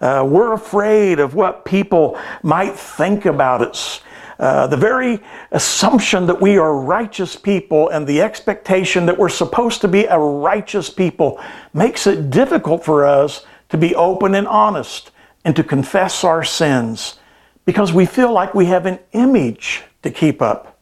Uh, 0.00 0.26
we're 0.28 0.52
afraid 0.52 1.20
of 1.20 1.34
what 1.34 1.64
people 1.64 2.18
might 2.42 2.74
think 2.74 3.24
about 3.24 3.62
us. 3.62 4.02
Uh, 4.38 4.66
the 4.66 4.76
very 4.76 5.20
assumption 5.52 6.26
that 6.26 6.38
we 6.38 6.58
are 6.58 6.76
righteous 6.76 7.36
people 7.36 7.88
and 7.88 8.06
the 8.06 8.20
expectation 8.20 9.06
that 9.06 9.16
we're 9.16 9.30
supposed 9.30 9.80
to 9.80 9.88
be 9.88 10.04
a 10.04 10.18
righteous 10.18 10.90
people 10.90 11.40
makes 11.72 12.06
it 12.06 12.28
difficult 12.28 12.84
for 12.84 13.06
us 13.06 13.46
to 13.70 13.78
be 13.78 13.94
open 13.94 14.34
and 14.34 14.46
honest 14.46 15.10
and 15.46 15.56
to 15.56 15.64
confess 15.64 16.22
our 16.22 16.44
sins 16.44 17.18
because 17.64 17.94
we 17.94 18.04
feel 18.04 18.30
like 18.30 18.52
we 18.54 18.66
have 18.66 18.84
an 18.84 18.98
image 19.12 19.82
to 20.02 20.10
keep 20.10 20.42
up. 20.42 20.75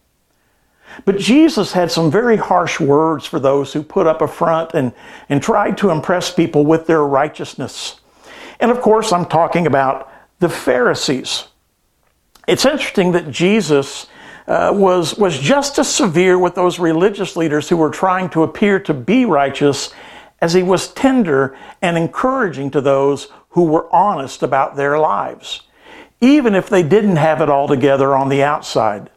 But 1.04 1.18
Jesus 1.18 1.72
had 1.72 1.90
some 1.90 2.10
very 2.10 2.36
harsh 2.36 2.78
words 2.78 3.26
for 3.26 3.38
those 3.40 3.72
who 3.72 3.82
put 3.82 4.06
up 4.06 4.22
a 4.22 4.28
front 4.28 4.72
and, 4.74 4.92
and 5.28 5.42
tried 5.42 5.76
to 5.78 5.90
impress 5.90 6.32
people 6.32 6.64
with 6.64 6.86
their 6.86 7.02
righteousness. 7.02 8.00
And 8.60 8.70
of 8.70 8.80
course, 8.80 9.12
I'm 9.12 9.26
talking 9.26 9.66
about 9.66 10.10
the 10.38 10.48
Pharisees. 10.48 11.48
It's 12.46 12.64
interesting 12.64 13.12
that 13.12 13.30
Jesus 13.30 14.06
uh, 14.46 14.70
was, 14.74 15.14
was 15.16 15.38
just 15.38 15.78
as 15.78 15.92
severe 15.92 16.38
with 16.38 16.54
those 16.54 16.78
religious 16.78 17.36
leaders 17.36 17.68
who 17.68 17.76
were 17.76 17.90
trying 17.90 18.28
to 18.30 18.42
appear 18.42 18.78
to 18.80 18.94
be 18.94 19.24
righteous 19.24 19.92
as 20.40 20.52
he 20.52 20.62
was 20.62 20.92
tender 20.92 21.56
and 21.80 21.96
encouraging 21.96 22.70
to 22.70 22.80
those 22.80 23.28
who 23.50 23.64
were 23.64 23.92
honest 23.94 24.42
about 24.42 24.76
their 24.76 24.98
lives, 24.98 25.62
even 26.20 26.54
if 26.54 26.68
they 26.68 26.82
didn't 26.82 27.16
have 27.16 27.40
it 27.40 27.48
all 27.48 27.66
together 27.66 28.14
on 28.14 28.28
the 28.28 28.42
outside 28.42 29.08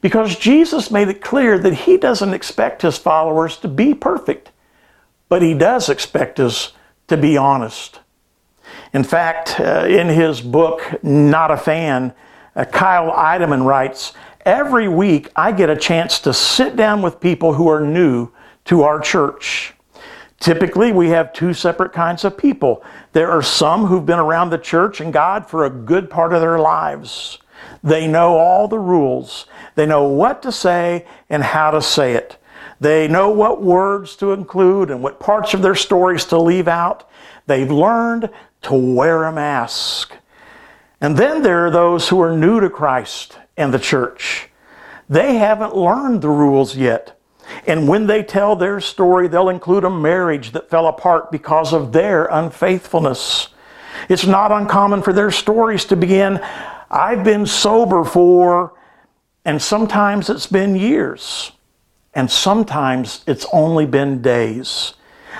because 0.00 0.36
Jesus 0.38 0.90
made 0.90 1.08
it 1.08 1.20
clear 1.20 1.58
that 1.58 1.72
he 1.74 1.96
doesn't 1.96 2.34
expect 2.34 2.82
his 2.82 2.98
followers 2.98 3.56
to 3.58 3.68
be 3.68 3.94
perfect, 3.94 4.50
but 5.28 5.42
he 5.42 5.54
does 5.54 5.88
expect 5.88 6.40
us 6.40 6.72
to 7.08 7.16
be 7.16 7.36
honest. 7.36 8.00
In 8.92 9.04
fact, 9.04 9.58
uh, 9.60 9.84
in 9.88 10.08
his 10.08 10.40
book, 10.40 11.02
Not 11.02 11.50
a 11.50 11.56
Fan, 11.56 12.12
uh, 12.56 12.64
Kyle 12.64 13.12
Idleman 13.12 13.64
writes 13.64 14.12
Every 14.44 14.88
week 14.88 15.30
I 15.36 15.52
get 15.52 15.70
a 15.70 15.76
chance 15.76 16.18
to 16.20 16.32
sit 16.32 16.74
down 16.76 17.02
with 17.02 17.20
people 17.20 17.54
who 17.54 17.68
are 17.68 17.80
new 17.80 18.30
to 18.66 18.82
our 18.82 18.98
church. 19.00 19.74
Typically, 20.40 20.90
we 20.90 21.10
have 21.10 21.32
two 21.32 21.54
separate 21.54 21.92
kinds 21.92 22.24
of 22.24 22.36
people. 22.36 22.82
There 23.12 23.30
are 23.30 23.42
some 23.42 23.86
who've 23.86 24.04
been 24.04 24.18
around 24.18 24.50
the 24.50 24.58
church 24.58 25.00
and 25.00 25.12
God 25.12 25.48
for 25.48 25.64
a 25.64 25.70
good 25.70 26.10
part 26.10 26.32
of 26.32 26.40
their 26.40 26.58
lives. 26.58 27.38
They 27.82 28.06
know 28.06 28.38
all 28.38 28.68
the 28.68 28.78
rules. 28.78 29.46
They 29.74 29.86
know 29.86 30.04
what 30.04 30.42
to 30.42 30.52
say 30.52 31.04
and 31.28 31.42
how 31.42 31.70
to 31.72 31.82
say 31.82 32.14
it. 32.14 32.36
They 32.80 33.08
know 33.08 33.30
what 33.30 33.62
words 33.62 34.16
to 34.16 34.32
include 34.32 34.90
and 34.90 35.02
what 35.02 35.20
parts 35.20 35.54
of 35.54 35.62
their 35.62 35.74
stories 35.74 36.24
to 36.26 36.38
leave 36.40 36.68
out. 36.68 37.08
They've 37.46 37.70
learned 37.70 38.30
to 38.62 38.74
wear 38.74 39.24
a 39.24 39.32
mask. 39.32 40.14
And 41.00 41.16
then 41.16 41.42
there 41.42 41.66
are 41.66 41.70
those 41.70 42.08
who 42.08 42.20
are 42.20 42.36
new 42.36 42.60
to 42.60 42.70
Christ 42.70 43.36
and 43.56 43.74
the 43.74 43.78
church. 43.78 44.48
They 45.08 45.36
haven't 45.36 45.76
learned 45.76 46.22
the 46.22 46.28
rules 46.28 46.76
yet. 46.76 47.18
And 47.66 47.88
when 47.88 48.06
they 48.06 48.22
tell 48.22 48.54
their 48.56 48.80
story, 48.80 49.26
they'll 49.28 49.48
include 49.48 49.84
a 49.84 49.90
marriage 49.90 50.52
that 50.52 50.70
fell 50.70 50.86
apart 50.86 51.32
because 51.32 51.72
of 51.72 51.92
their 51.92 52.26
unfaithfulness. 52.26 53.48
It's 54.08 54.26
not 54.26 54.50
uncommon 54.52 55.02
for 55.02 55.12
their 55.12 55.30
stories 55.30 55.84
to 55.86 55.96
begin, 55.96 56.40
I've 56.92 57.24
been 57.24 57.46
sober 57.46 58.04
for, 58.04 58.74
and 59.46 59.60
sometimes 59.62 60.28
it's 60.28 60.46
been 60.46 60.76
years, 60.76 61.52
and 62.12 62.30
sometimes 62.30 63.24
it's 63.26 63.46
only 63.50 63.86
been 63.86 64.20
days. 64.20 64.92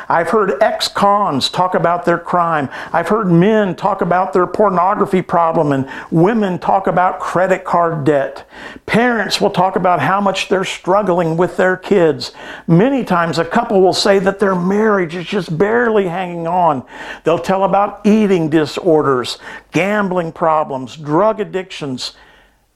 I've 0.09 0.28
heard 0.28 0.62
ex 0.62 0.88
cons 0.88 1.49
talk 1.49 1.75
about 1.75 2.04
their 2.04 2.18
crime. 2.18 2.68
I've 2.92 3.09
heard 3.09 3.30
men 3.30 3.76
talk 3.76 4.00
about 4.00 4.32
their 4.32 4.47
pornography 4.47 5.23
problem 5.23 5.73
and 5.73 5.88
women 6.11 6.59
talk 6.59 6.87
about 6.87 7.21
credit 7.21 7.64
card 7.64 8.04
debt. 8.04 8.44
Parents 8.87 9.40
will 9.40 9.50
talk 9.50 9.76
about 9.76 10.00
how 10.00 10.21
much 10.21 10.49
they're 10.49 10.64
struggling 10.64 11.37
with 11.37 11.56
their 11.56 11.76
kids. 11.76 12.32
Many 12.66 13.04
times, 13.04 13.38
a 13.38 13.44
couple 13.44 13.80
will 13.80 13.92
say 13.92 14.18
that 14.21 14.38
their 14.38 14.54
marriage 14.54 15.14
is 15.14 15.26
just 15.26 15.56
barely 15.56 16.09
hanging 16.09 16.47
on. 16.47 16.85
They'll 17.25 17.38
tell 17.38 17.64
about 17.64 18.00
eating 18.04 18.49
disorders, 18.50 19.38
gambling 19.71 20.32
problems, 20.32 20.97
drug 20.97 21.40
addictions. 21.40 22.12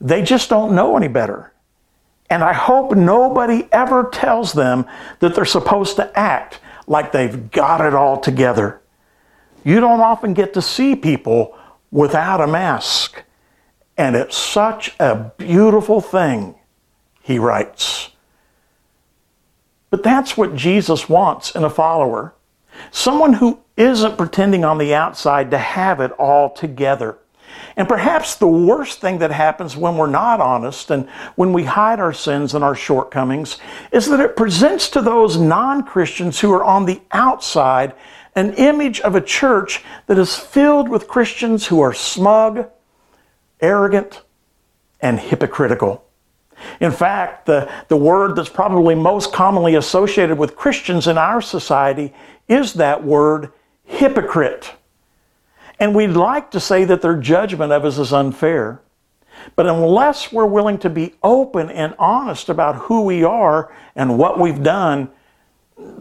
They 0.00 0.23
just 0.23 0.49
don't 0.50 0.75
know 0.75 0.97
any 0.97 1.09
better. 1.09 1.52
And 2.28 2.42
I 2.42 2.52
hope 2.52 2.92
nobody 2.97 3.68
ever 3.71 4.09
tells 4.12 4.52
them 4.52 4.85
that 5.21 5.35
they're 5.37 5.45
supposed 5.45 5.95
to 5.97 6.18
act 6.18 6.59
like 6.87 7.12
they've 7.12 7.50
got 7.50 7.81
it 7.81 7.95
all 7.95 8.19
together. 8.21 8.81
You 9.64 9.81
don't 9.81 10.00
often 10.00 10.35
get 10.35 10.55
to 10.55 10.62
see 10.62 10.95
people 10.95 11.57
without 11.90 12.40
a 12.40 12.47
mask. 12.47 13.23
And 13.99 14.14
it's 14.14 14.37
such 14.37 14.95
a 15.00 15.33
beautiful 15.37 16.00
thing, 16.00 16.55
he 17.23 17.38
writes. 17.38 18.11
But 19.90 20.02
that's 20.02 20.37
what 20.37 20.55
Jesus 20.55 21.09
wants 21.09 21.55
in 21.55 21.64
a 21.64 21.71
follower 21.71 22.33
someone 22.90 23.33
who 23.33 23.59
isn't 23.78 24.19
pretending 24.19 24.62
on 24.62 24.76
the 24.76 24.95
outside 24.95 25.50
to 25.50 25.57
have 25.57 25.99
it 25.99 26.11
all 26.12 26.50
together. 26.50 27.16
And 27.76 27.87
perhaps 27.87 28.35
the 28.37 28.47
worst 28.49 29.00
thing 29.00 29.18
that 29.18 29.30
happens 29.30 29.76
when 29.76 29.99
we're 29.99 30.06
not 30.06 30.40
honest 30.40 30.90
and 30.90 31.09
when 31.35 31.52
we 31.52 31.64
hide 31.64 32.00
our 32.00 32.12
sins 32.12 32.54
and 32.54 32.64
our 32.64 32.75
shortcomings 32.75 33.59
is 33.92 34.06
that 34.09 34.21
it 34.21 34.35
presents 34.37 34.88
to 34.90 35.02
those 35.02 35.37
non 35.37 35.83
Christians 35.85 36.40
who 36.40 36.52
are 36.54 36.64
on 36.64 36.87
the 36.87 37.02
outside 37.12 37.92
an 38.35 38.54
image 38.54 39.00
of 39.00 39.14
a 39.14 39.21
church 39.21 39.83
that 40.06 40.18
is 40.18 40.37
filled 40.37 40.88
with 40.88 41.06
Christians 41.09 41.66
who 41.66 41.80
are 41.80 41.92
smug, 41.95 42.68
arrogant, 43.61 44.23
and 45.00 45.18
hypocritical. 45.21 46.02
In 46.80 46.90
fact, 46.90 47.45
the, 47.47 47.71
the 47.88 47.97
word 47.97 48.37
that's 48.37 48.49
probably 48.50 48.95
most 48.95 49.33
commonly 49.35 49.75
associated 49.75 50.38
with 50.38 50.56
Christians 50.56 51.06
in 51.06 51.18
our 51.18 51.40
society 51.42 52.14
is 52.49 52.73
that 52.75 53.04
word 53.04 53.52
hypocrite. 53.85 54.73
And 55.78 55.95
we 55.95 56.06
would 56.06 56.16
like 56.16 56.50
to 56.52 56.61
say 56.61 56.85
that 56.85 57.02
their 57.02 57.16
judgment 57.16 57.73
of 57.73 57.85
us 57.85 57.99
is 57.99 58.12
unfair. 58.12 58.80
But 59.54 59.66
unless 59.66 60.33
we're 60.33 60.47
willing 60.47 60.78
to 60.78 60.90
be 60.90 61.14
open 61.23 61.71
and 61.71 61.95
honest 61.99 62.49
about 62.49 62.76
who 62.76 63.02
we 63.02 63.23
are 63.25 63.73
and 63.95 64.16
what 64.18 64.38
we've 64.38 64.62
done, 64.62 65.11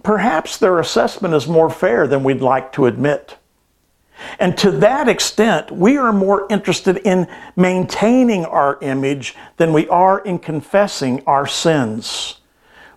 perhaps 0.04 0.58
their 0.58 0.80
assessment 0.80 1.34
is 1.34 1.48
more 1.48 1.70
fair 1.70 2.08
than 2.08 2.24
we'd 2.24 2.42
like 2.42 2.72
to 2.74 2.86
admit. 2.86 3.38
And 4.40 4.58
to 4.60 4.72
that 4.72 5.10
extent, 5.10 5.70
we 5.70 5.98
are 5.98 6.14
more 6.14 6.48
interested 6.50 6.98
in 7.00 7.28
maintaining 7.58 8.46
our 8.46 8.78
image 8.82 9.36
than 9.58 9.74
we 9.74 9.90
are 9.90 10.20
in 10.20 10.40
confessing 10.40 11.22
our 11.28 11.46
sins. 11.46 12.40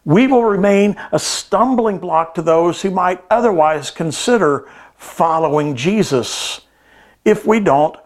We 0.04 0.28
will 0.28 0.44
remain 0.44 0.94
a 1.10 1.18
stumbling 1.18 1.98
block 1.98 2.34
to 2.36 2.42
those 2.42 2.82
who 2.82 2.92
might 2.92 3.24
otherwise 3.28 3.90
consider 3.90 4.68
following 4.96 5.74
Jesus 5.74 6.60
if 7.24 7.46
we 7.46 7.60
don't 7.60 7.96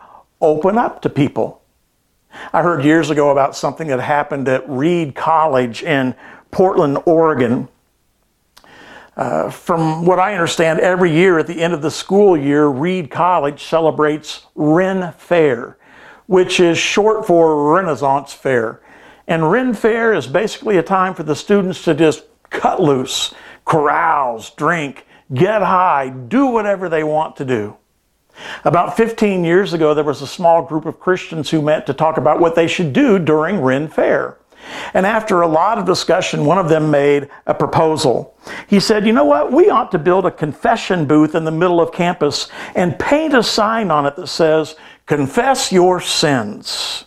open 0.41 0.79
up 0.79 1.03
to 1.03 1.09
people. 1.09 1.63
I 2.53 2.63
heard 2.63 2.85
years 2.85 3.11
ago 3.11 3.31
about 3.31 3.55
something 3.55 3.89
that 3.89 4.01
happened 4.01 4.49
at 4.49 4.69
Reed 4.69 5.15
College 5.15 5.83
in 5.83 6.15
Portland, 6.51 6.99
Oregon. 7.05 7.69
Uh, 9.15 9.51
from 9.51 10.07
what 10.07 10.19
I 10.19 10.33
understand, 10.33 10.81
every 10.81 11.13
year 11.13 11.39
at 11.39 11.47
the 11.47 11.61
end 11.63 11.75
of 11.75 11.83
the 11.83 11.91
school 11.91 12.37
year, 12.37 12.67
Reed 12.69 13.11
College 13.11 13.63
celebrates 13.65 14.47
Ren 14.55 15.13
Fair, 15.19 15.77
which 16.27 16.59
is 16.59 16.79
short 16.79 17.27
for 17.27 17.75
Renaissance 17.75 18.33
Fair. 18.33 18.81
And 19.29 19.51
Ren 19.51 19.75
Fair 19.75 20.15
is 20.15 20.27
basically 20.27 20.79
a 20.79 20.83
time 20.83 21.15
for 21.15 21.25
the 21.25 21.37
students 21.37 21.85
to 21.85 21.93
just 21.93 22.25
cut 22.49 22.81
loose, 22.81 23.35
carouse, 23.67 24.51
drink, 24.57 25.05
get 25.33 25.61
high, 25.61 26.09
do 26.09 26.47
whatever 26.47 26.89
they 26.89 27.05
want 27.05 27.37
to 27.37 27.45
do. 27.45 27.77
About 28.65 28.97
15 28.97 29.45
years 29.45 29.73
ago, 29.73 29.95
there 29.95 30.05
was 30.05 30.23
a 30.23 30.27
small 30.27 30.63
group 30.63 30.87
of 30.87 31.01
Christians 31.01 31.51
who 31.51 31.63
met 31.63 31.87
to 31.87 31.95
talk 31.95 32.17
about 32.17 32.41
what 32.41 32.55
they 32.55 32.67
should 32.67 32.93
do 32.93 33.19
during 33.19 33.61
Ren 33.61 33.89
Fair. 33.89 34.39
And 34.95 35.05
after 35.05 35.41
a 35.41 35.49
lot 35.49 35.79
of 35.79 35.87
discussion, 35.87 36.45
one 36.45 36.59
of 36.59 36.69
them 36.69 36.91
made 36.91 37.29
a 37.47 37.55
proposal. 37.55 38.37
He 38.69 38.79
said, 38.79 39.07
You 39.07 39.13
know 39.13 39.25
what? 39.25 39.51
We 39.53 39.71
ought 39.71 39.91
to 39.91 39.99
build 39.99 40.25
a 40.25 40.31
confession 40.31 41.05
booth 41.07 41.35
in 41.35 41.45
the 41.45 41.51
middle 41.51 41.81
of 41.81 41.93
campus 41.93 42.49
and 42.77 42.97
paint 42.99 43.35
a 43.35 43.43
sign 43.43 43.91
on 43.91 44.07
it 44.07 44.15
that 44.17 44.29
says, 44.29 44.77
Confess 45.07 45.73
your 45.73 46.01
sins. 46.01 47.05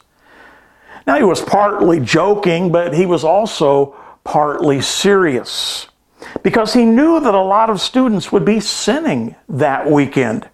Now, 1.07 1.15
he 1.15 1.23
was 1.23 1.41
partly 1.41 1.99
joking, 2.01 2.71
but 2.71 2.93
he 2.93 3.05
was 3.05 3.23
also 3.23 3.95
partly 4.25 4.81
serious 4.81 5.87
because 6.43 6.73
he 6.73 6.83
knew 6.83 7.19
that 7.19 7.33
a 7.35 7.41
lot 7.41 7.69
of 7.69 7.79
students 7.79 8.31
would 8.31 8.43
be 8.43 8.59
sinning 8.59 9.35
that 9.47 9.89
weekend. 9.89 10.49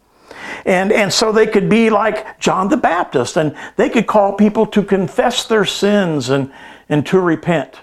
And, 0.66 0.92
and 0.92 1.12
so 1.12 1.32
they 1.32 1.48
could 1.48 1.70
be 1.70 1.90
like 1.90 2.40
John 2.40 2.70
the 2.70 2.78
Baptist 2.78 3.38
and 3.38 3.56
they 3.76 3.90
could 3.90 4.08
call 4.08 4.34
people 4.34 4.66
to 4.68 4.84
confess 4.84 5.46
their 5.46 5.66
sins 5.66 6.30
and, 6.30 6.52
and 6.90 7.06
to 7.08 7.20
repent. 7.20 7.82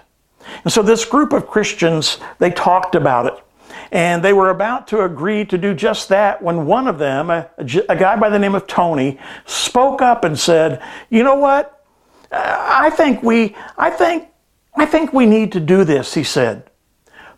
And 0.63 0.71
so 0.73 0.81
this 0.81 1.05
group 1.05 1.33
of 1.33 1.47
Christians, 1.47 2.17
they 2.39 2.51
talked 2.51 2.95
about 2.95 3.27
it. 3.27 3.43
And 3.91 4.23
they 4.23 4.33
were 4.33 4.49
about 4.51 4.87
to 4.89 5.03
agree 5.03 5.45
to 5.45 5.57
do 5.57 5.73
just 5.73 6.09
that 6.09 6.41
when 6.43 6.67
one 6.67 6.87
of 6.87 6.99
them, 6.99 7.31
a, 7.31 7.49
a 7.57 7.95
guy 7.95 8.15
by 8.17 8.29
the 8.29 8.37
name 8.37 8.53
of 8.53 8.67
Tony, 8.67 9.17
spoke 9.45 9.99
up 10.01 10.23
and 10.23 10.37
said, 10.39 10.81
You 11.09 11.23
know 11.23 11.35
what? 11.35 11.83
I 12.31 12.91
think 12.91 13.23
we, 13.23 13.55
I 13.79 13.89
think, 13.89 14.27
I 14.75 14.85
think 14.85 15.11
we 15.11 15.25
need 15.25 15.51
to 15.53 15.59
do 15.59 15.83
this, 15.83 16.13
he 16.13 16.23
said. 16.23 16.69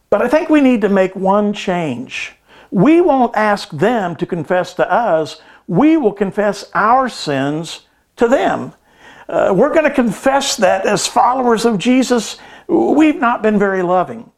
But 0.10 0.22
I 0.22 0.28
think 0.28 0.50
we 0.50 0.60
need 0.60 0.82
to 0.82 0.90
make 0.90 1.16
one 1.16 1.54
change. 1.54 2.36
We 2.72 3.02
won't 3.02 3.36
ask 3.36 3.70
them 3.72 4.16
to 4.16 4.26
confess 4.26 4.74
to 4.76 4.90
us, 4.92 5.42
we 5.68 5.98
will 5.98 6.14
confess 6.14 6.70
our 6.74 7.10
sins 7.10 7.82
to 8.16 8.28
them. 8.28 8.74
Uh, 9.28 9.54
we're 9.56 9.74
going 9.74 9.84
to 9.84 9.92
confess 9.92 10.56
that 10.58 10.86
as 10.86 11.06
followers 11.06 11.66
of 11.66 11.78
Jesus, 11.78 12.38
we've 12.68 13.20
not 13.20 13.44
been 13.44 13.60
very 13.60 13.84
loving, 13.84 14.32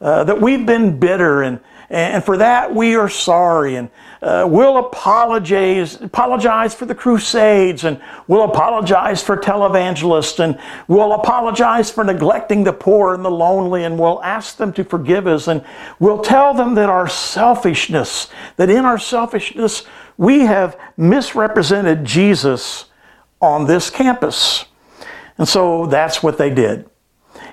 uh, 0.00 0.24
that 0.24 0.40
we've 0.40 0.64
been 0.64 0.98
bitter 0.98 1.42
and 1.42 1.60
and 1.94 2.24
for 2.24 2.36
that, 2.38 2.74
we 2.74 2.96
are 2.96 3.08
sorry. 3.08 3.76
And 3.76 3.88
uh, 4.20 4.44
we'll 4.50 4.78
apologize, 4.78 5.94
apologize 6.00 6.74
for 6.74 6.86
the 6.86 6.94
Crusades, 6.94 7.84
and 7.84 8.00
we'll 8.26 8.42
apologize 8.42 9.22
for 9.22 9.36
televangelists, 9.36 10.40
and 10.42 10.58
we'll 10.88 11.12
apologize 11.12 11.92
for 11.92 12.02
neglecting 12.02 12.64
the 12.64 12.72
poor 12.72 13.14
and 13.14 13.24
the 13.24 13.30
lonely, 13.30 13.84
and 13.84 13.96
we'll 13.96 14.20
ask 14.24 14.56
them 14.56 14.72
to 14.72 14.82
forgive 14.82 15.28
us. 15.28 15.46
And 15.46 15.64
we'll 16.00 16.20
tell 16.20 16.52
them 16.52 16.74
that 16.74 16.88
our 16.90 17.06
selfishness, 17.08 18.26
that 18.56 18.68
in 18.68 18.84
our 18.84 18.98
selfishness, 18.98 19.84
we 20.16 20.40
have 20.40 20.76
misrepresented 20.96 22.04
Jesus 22.04 22.86
on 23.40 23.66
this 23.68 23.88
campus. 23.88 24.64
And 25.38 25.46
so 25.46 25.86
that's 25.86 26.24
what 26.24 26.38
they 26.38 26.50
did. 26.52 26.90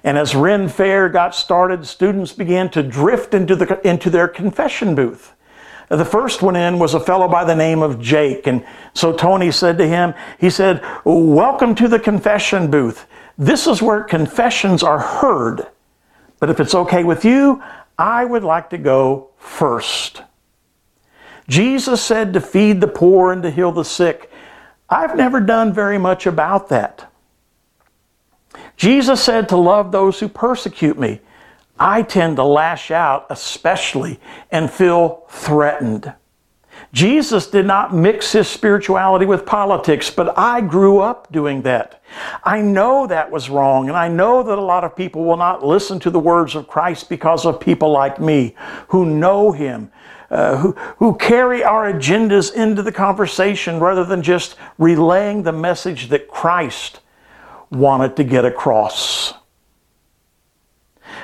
And 0.03 0.17
as 0.17 0.33
Ren 0.35 0.67
Fair 0.67 1.09
got 1.09 1.35
started, 1.35 1.85
students 1.85 2.33
began 2.33 2.69
to 2.71 2.81
drift 2.81 3.33
into, 3.33 3.55
the, 3.55 3.87
into 3.87 4.09
their 4.09 4.27
confession 4.27 4.95
booth. 4.95 5.33
The 5.89 6.05
first 6.05 6.41
one 6.41 6.55
in 6.55 6.79
was 6.79 6.93
a 6.93 6.99
fellow 6.99 7.27
by 7.27 7.43
the 7.43 7.55
name 7.55 7.81
of 7.83 7.99
Jake. 8.01 8.47
And 8.47 8.65
so 8.93 9.13
Tony 9.13 9.51
said 9.51 9.77
to 9.77 9.87
him, 9.87 10.13
he 10.39 10.49
said, 10.49 10.81
Welcome 11.03 11.75
to 11.75 11.87
the 11.87 11.99
confession 11.99 12.71
booth. 12.71 13.05
This 13.37 13.67
is 13.67 13.81
where 13.81 14.01
confessions 14.03 14.83
are 14.83 14.99
heard. 14.99 15.67
But 16.39 16.49
if 16.49 16.59
it's 16.59 16.73
okay 16.75 17.03
with 17.03 17.23
you, 17.25 17.61
I 17.97 18.25
would 18.25 18.43
like 18.43 18.69
to 18.71 18.77
go 18.77 19.29
first. 19.37 20.23
Jesus 21.47 22.01
said 22.01 22.33
to 22.33 22.41
feed 22.41 22.81
the 22.81 22.87
poor 22.87 23.31
and 23.31 23.43
to 23.43 23.51
heal 23.51 23.71
the 23.71 23.83
sick. 23.85 24.31
I've 24.89 25.15
never 25.15 25.39
done 25.41 25.73
very 25.73 25.97
much 25.97 26.25
about 26.25 26.69
that. 26.69 27.10
Jesus 28.81 29.23
said 29.23 29.47
to 29.49 29.57
love 29.57 29.91
those 29.91 30.19
who 30.19 30.27
persecute 30.27 30.97
me. 30.97 31.19
I 31.79 32.01
tend 32.01 32.37
to 32.37 32.43
lash 32.43 32.89
out, 32.89 33.27
especially, 33.29 34.19
and 34.51 34.71
feel 34.71 35.25
threatened. 35.29 36.11
Jesus 36.91 37.45
did 37.45 37.67
not 37.67 37.93
mix 37.93 38.31
his 38.31 38.47
spirituality 38.47 39.27
with 39.27 39.45
politics, 39.45 40.09
but 40.09 40.35
I 40.35 40.61
grew 40.61 40.97
up 40.97 41.31
doing 41.31 41.61
that. 41.61 42.01
I 42.43 42.61
know 42.61 43.05
that 43.05 43.29
was 43.29 43.51
wrong, 43.51 43.87
and 43.87 43.95
I 43.95 44.07
know 44.07 44.41
that 44.41 44.57
a 44.57 44.63
lot 44.73 44.83
of 44.83 44.95
people 44.95 45.25
will 45.25 45.37
not 45.37 45.63
listen 45.63 45.99
to 45.99 46.09
the 46.09 46.19
words 46.19 46.55
of 46.55 46.67
Christ 46.67 47.07
because 47.07 47.45
of 47.45 47.59
people 47.59 47.91
like 47.91 48.19
me 48.19 48.55
who 48.87 49.05
know 49.05 49.51
him, 49.51 49.91
uh, 50.31 50.55
who, 50.57 50.71
who 50.97 51.15
carry 51.17 51.63
our 51.63 51.93
agendas 51.93 52.51
into 52.51 52.81
the 52.81 52.91
conversation 52.91 53.79
rather 53.79 54.03
than 54.03 54.23
just 54.23 54.55
relaying 54.79 55.43
the 55.43 55.51
message 55.53 56.09
that 56.09 56.27
Christ 56.27 57.00
wanted 57.71 58.15
to 58.17 58.23
get 58.23 58.43
across. 58.45 59.33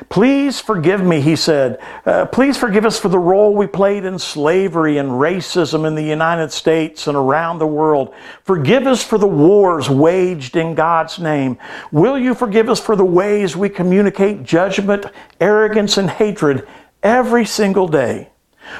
Please 0.10 0.60
forgive 0.60 1.04
me, 1.04 1.22
he 1.22 1.36
said. 1.36 1.80
Uh, 2.06 2.26
please 2.28 2.56
forgive 2.56 2.86
us 2.86 3.00
for 3.00 3.10
the 3.10 3.18
role 3.20 3.54
we 3.56 3.66
played 3.68 4.06
in 4.06 4.20
slavery 4.20 4.98
and 5.00 5.10
racism 5.12 5.88
in 5.88 5.96
the 5.96 6.04
United 6.04 6.52
States 6.52 7.08
and 7.08 7.18
around 7.18 7.58
the 7.58 7.66
world. 7.68 8.14
Forgive 8.44 8.86
us 8.86 9.04
for 9.04 9.18
the 9.18 9.28
wars 9.28 9.90
waged 9.90 10.56
in 10.56 10.76
God's 10.76 11.18
name. 11.20 11.58
Will 11.92 12.18
you 12.18 12.34
forgive 12.36 12.70
us 12.70 12.80
for 12.80 12.96
the 12.96 13.04
ways 13.06 13.56
we 13.58 13.70
communicate 13.70 14.44
judgment, 14.44 15.08
arrogance, 15.42 15.98
and 15.98 16.10
hatred 16.12 16.68
every 17.02 17.46
single 17.46 17.88
day? 17.88 18.30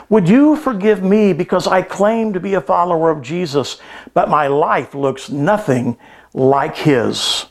Would 0.10 0.30
you 0.30 0.56
forgive 0.56 1.02
me 1.04 1.34
because 1.34 1.66
I 1.68 1.82
claim 1.82 2.34
to 2.34 2.40
be 2.40 2.54
a 2.54 2.62
follower 2.62 3.10
of 3.10 3.22
Jesus, 3.24 3.80
but 4.14 4.30
my 4.30 4.48
life 4.48 4.94
looks 4.94 5.30
nothing 5.32 5.98
like 6.36 6.78
his? 6.78 7.46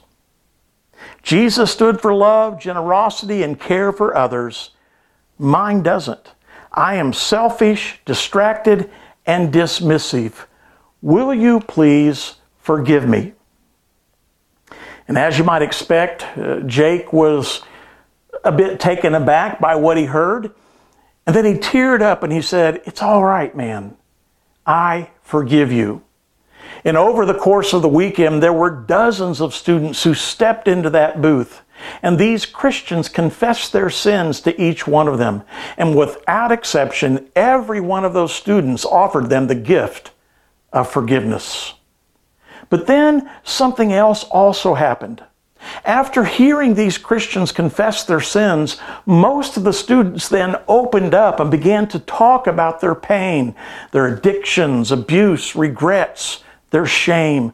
Jesus 1.26 1.72
stood 1.72 2.00
for 2.00 2.14
love, 2.14 2.56
generosity, 2.60 3.42
and 3.42 3.58
care 3.58 3.90
for 3.90 4.16
others. 4.16 4.70
Mine 5.40 5.82
doesn't. 5.82 6.32
I 6.72 6.94
am 6.94 7.12
selfish, 7.12 7.98
distracted, 8.04 8.88
and 9.26 9.52
dismissive. 9.52 10.46
Will 11.02 11.34
you 11.34 11.58
please 11.58 12.36
forgive 12.60 13.08
me? 13.08 13.32
And 15.08 15.18
as 15.18 15.36
you 15.36 15.42
might 15.42 15.62
expect, 15.62 16.22
uh, 16.38 16.60
Jake 16.60 17.12
was 17.12 17.62
a 18.44 18.52
bit 18.52 18.78
taken 18.78 19.12
aback 19.12 19.58
by 19.58 19.74
what 19.74 19.96
he 19.96 20.04
heard. 20.04 20.52
And 21.26 21.34
then 21.34 21.44
he 21.44 21.54
teared 21.54 22.02
up 22.02 22.22
and 22.22 22.32
he 22.32 22.40
said, 22.40 22.82
It's 22.84 23.02
all 23.02 23.24
right, 23.24 23.52
man. 23.52 23.96
I 24.64 25.10
forgive 25.24 25.72
you. 25.72 26.04
And 26.86 26.96
over 26.96 27.26
the 27.26 27.34
course 27.34 27.72
of 27.72 27.82
the 27.82 27.88
weekend, 27.88 28.40
there 28.40 28.52
were 28.52 28.70
dozens 28.70 29.40
of 29.40 29.56
students 29.56 30.04
who 30.04 30.14
stepped 30.14 30.68
into 30.68 30.88
that 30.90 31.20
booth. 31.20 31.62
And 32.00 32.16
these 32.16 32.46
Christians 32.46 33.08
confessed 33.08 33.72
their 33.72 33.90
sins 33.90 34.40
to 34.42 34.58
each 34.62 34.86
one 34.86 35.08
of 35.08 35.18
them. 35.18 35.42
And 35.76 35.96
without 35.96 36.52
exception, 36.52 37.26
every 37.34 37.80
one 37.80 38.04
of 38.04 38.12
those 38.12 38.32
students 38.32 38.84
offered 38.84 39.30
them 39.30 39.48
the 39.48 39.56
gift 39.56 40.12
of 40.72 40.88
forgiveness. 40.88 41.74
But 42.70 42.86
then 42.86 43.30
something 43.42 43.92
else 43.92 44.22
also 44.22 44.74
happened. 44.74 45.24
After 45.84 46.24
hearing 46.24 46.74
these 46.74 46.98
Christians 46.98 47.50
confess 47.50 48.04
their 48.04 48.20
sins, 48.20 48.76
most 49.04 49.56
of 49.56 49.64
the 49.64 49.72
students 49.72 50.28
then 50.28 50.54
opened 50.68 51.14
up 51.14 51.40
and 51.40 51.50
began 51.50 51.88
to 51.88 51.98
talk 51.98 52.46
about 52.46 52.80
their 52.80 52.94
pain, 52.94 53.56
their 53.90 54.06
addictions, 54.06 54.92
abuse, 54.92 55.56
regrets, 55.56 56.44
their 56.70 56.86
shame, 56.86 57.52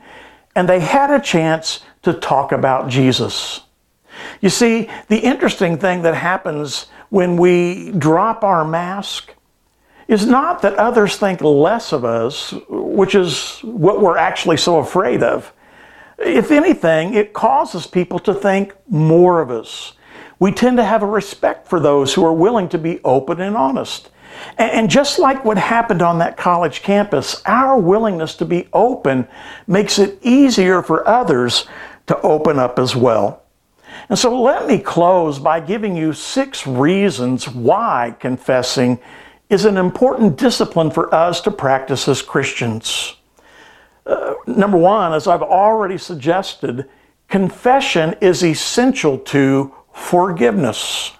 and 0.54 0.68
they 0.68 0.80
had 0.80 1.10
a 1.10 1.20
chance 1.20 1.80
to 2.02 2.12
talk 2.12 2.52
about 2.52 2.88
Jesus. 2.88 3.62
You 4.40 4.50
see, 4.50 4.88
the 5.08 5.18
interesting 5.18 5.78
thing 5.78 6.02
that 6.02 6.14
happens 6.14 6.86
when 7.10 7.36
we 7.36 7.90
drop 7.92 8.42
our 8.42 8.64
mask 8.64 9.34
is 10.08 10.26
not 10.26 10.62
that 10.62 10.74
others 10.74 11.16
think 11.16 11.40
less 11.40 11.92
of 11.92 12.04
us, 12.04 12.54
which 12.68 13.14
is 13.14 13.58
what 13.60 14.00
we're 14.00 14.16
actually 14.18 14.56
so 14.56 14.78
afraid 14.78 15.22
of. 15.22 15.52
If 16.18 16.50
anything, 16.50 17.14
it 17.14 17.32
causes 17.32 17.86
people 17.86 18.18
to 18.20 18.34
think 18.34 18.74
more 18.88 19.40
of 19.40 19.50
us. 19.50 19.94
We 20.38 20.52
tend 20.52 20.76
to 20.78 20.84
have 20.84 21.02
a 21.02 21.06
respect 21.06 21.66
for 21.68 21.80
those 21.80 22.14
who 22.14 22.24
are 22.26 22.32
willing 22.32 22.68
to 22.70 22.78
be 22.78 23.00
open 23.04 23.40
and 23.40 23.56
honest. 23.56 24.10
And 24.58 24.90
just 24.90 25.18
like 25.18 25.44
what 25.44 25.58
happened 25.58 26.02
on 26.02 26.18
that 26.18 26.36
college 26.36 26.82
campus, 26.82 27.42
our 27.46 27.78
willingness 27.78 28.34
to 28.36 28.44
be 28.44 28.68
open 28.72 29.26
makes 29.66 29.98
it 29.98 30.18
easier 30.22 30.82
for 30.82 31.06
others 31.08 31.66
to 32.06 32.20
open 32.22 32.58
up 32.58 32.78
as 32.78 32.94
well. 32.96 33.42
And 34.08 34.18
so 34.18 34.40
let 34.40 34.66
me 34.66 34.78
close 34.78 35.38
by 35.38 35.60
giving 35.60 35.96
you 35.96 36.12
six 36.12 36.66
reasons 36.66 37.48
why 37.48 38.16
confessing 38.18 38.98
is 39.48 39.64
an 39.64 39.76
important 39.76 40.36
discipline 40.36 40.90
for 40.90 41.14
us 41.14 41.40
to 41.42 41.50
practice 41.50 42.08
as 42.08 42.22
Christians. 42.22 43.16
Uh, 44.04 44.34
number 44.46 44.78
one, 44.78 45.12
as 45.12 45.26
I've 45.26 45.42
already 45.42 45.98
suggested, 45.98 46.88
confession 47.28 48.16
is 48.20 48.42
essential 48.44 49.18
to 49.18 49.74
forgiveness. 49.92 51.12